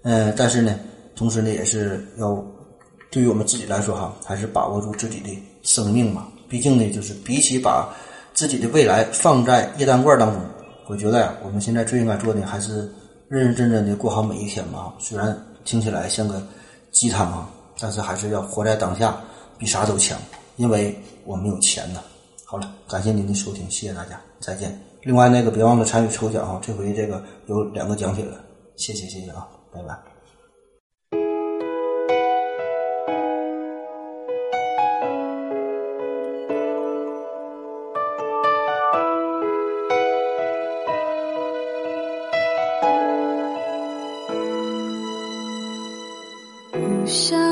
[0.03, 0.79] 呃，但是呢，
[1.17, 2.35] 同时呢，也是要
[3.11, 5.31] 对于我们自己来说哈，还是把握住自己的
[5.63, 6.29] 生命嘛。
[6.49, 7.89] 毕竟呢，就是比起把
[8.35, 10.41] 自己的未来放在液氮罐当中，
[10.87, 12.93] 我觉得呀，我们现在最应该做的还是
[13.29, 14.95] 认认真真的过好每一天吧。
[14.99, 16.41] 虽然听起来像个
[16.93, 17.51] 鸡汤啊，
[17.81, 19.19] 但是还是要活在当下，
[19.59, 20.19] 比啥都强。
[20.57, 22.01] 因为我们有钱呢。
[22.45, 24.81] 好了，感谢您的收听，谢谢大家，再见。
[25.03, 28.41] 另外那个别忘了参与抽奖哈，这回这个有两个奖品了，
[28.77, 30.16] 谢谢谢谢啊，拜拜。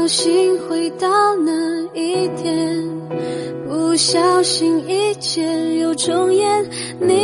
[0.05, 2.85] 小心回到那一天，
[3.67, 6.63] 不小心一切又重演。
[7.01, 7.15] 你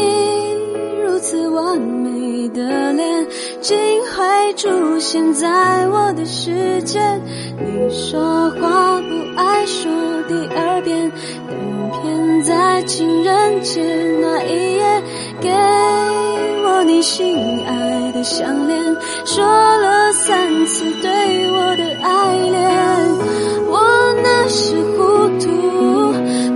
[1.20, 3.26] 此完美的脸，
[3.60, 6.98] 竟会出现在我的世界。
[7.58, 9.90] 你说话不爱说
[10.28, 11.12] 第二遍，
[11.46, 13.82] 但偏在情人节
[14.20, 15.02] 那一夜
[15.40, 15.50] 给
[16.64, 18.96] 我你心爱的项链，
[19.26, 21.10] 说了三次对
[21.52, 22.60] 我的爱恋。
[23.68, 23.78] 我
[24.22, 25.46] 那时糊涂，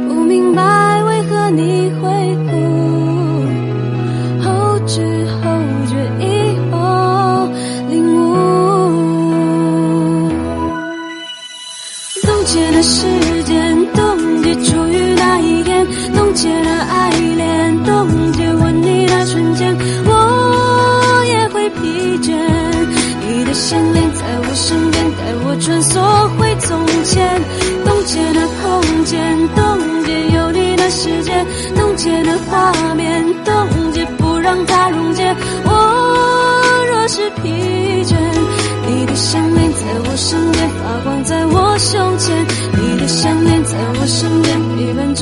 [0.09, 1.84] 不明白为何你
[12.75, 13.24] 可是
[43.75, 45.14] 在我身边陪伴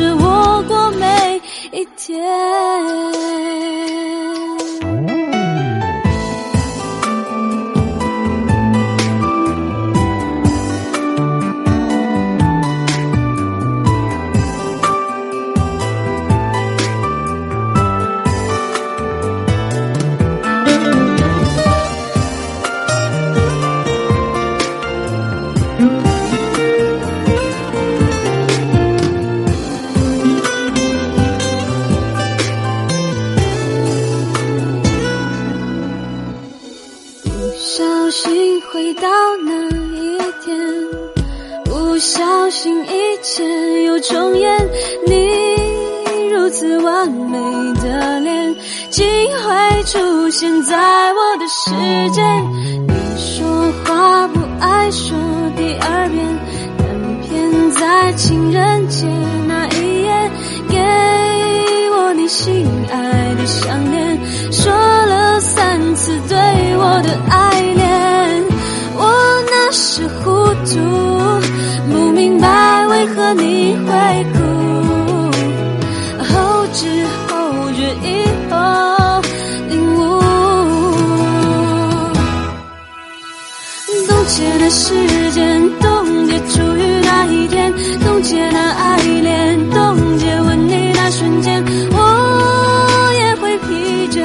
[84.73, 84.95] 时
[85.33, 87.71] 间，冻结初遇那一天，
[88.03, 94.25] 冻结了爱恋，冻结吻你那瞬间，我也会疲倦。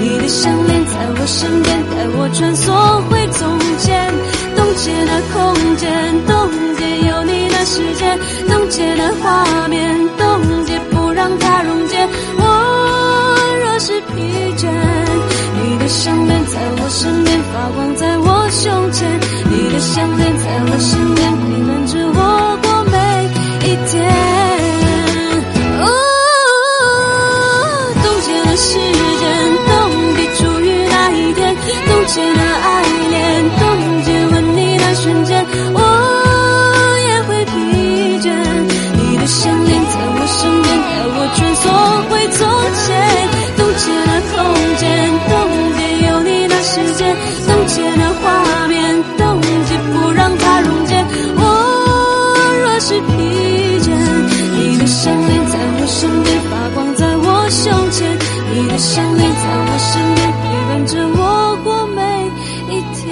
[0.00, 2.70] 你的项链在我身边，带我穿梭
[3.10, 4.14] 回从前，
[4.54, 5.90] 冻结了空间，
[6.28, 11.57] 冻结有你的世界，冻结了画面，冻结不让它
[16.48, 19.20] 在我身边，发光在我胸前。
[19.50, 22.20] 你的项链在我身边，陪伴着我
[22.62, 22.96] 过每
[23.68, 23.92] 一天。
[25.80, 25.84] 哦
[28.02, 28.78] 冻结了时
[29.20, 29.22] 间，
[29.68, 29.70] 冻
[30.16, 31.54] 结初遇那一天，
[31.86, 32.66] 冻结了爱
[33.10, 33.16] 恋，
[33.60, 33.62] 冻
[34.04, 35.44] 结吻你那瞬间，
[35.74, 35.78] 我
[37.08, 37.52] 也会疲
[38.24, 38.26] 倦。
[38.96, 41.64] 你的项链在我身边，带我穿梭
[58.78, 61.20] 你的想念在我身边，陪伴着我
[61.64, 62.00] 过每
[62.70, 63.02] 一天。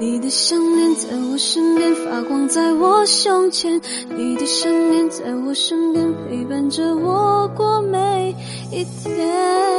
[0.00, 3.80] 你的想念在我身边，发光在我胸前。
[4.16, 8.34] 你的想念在我身边，陪伴着我过每
[8.72, 9.69] 一天。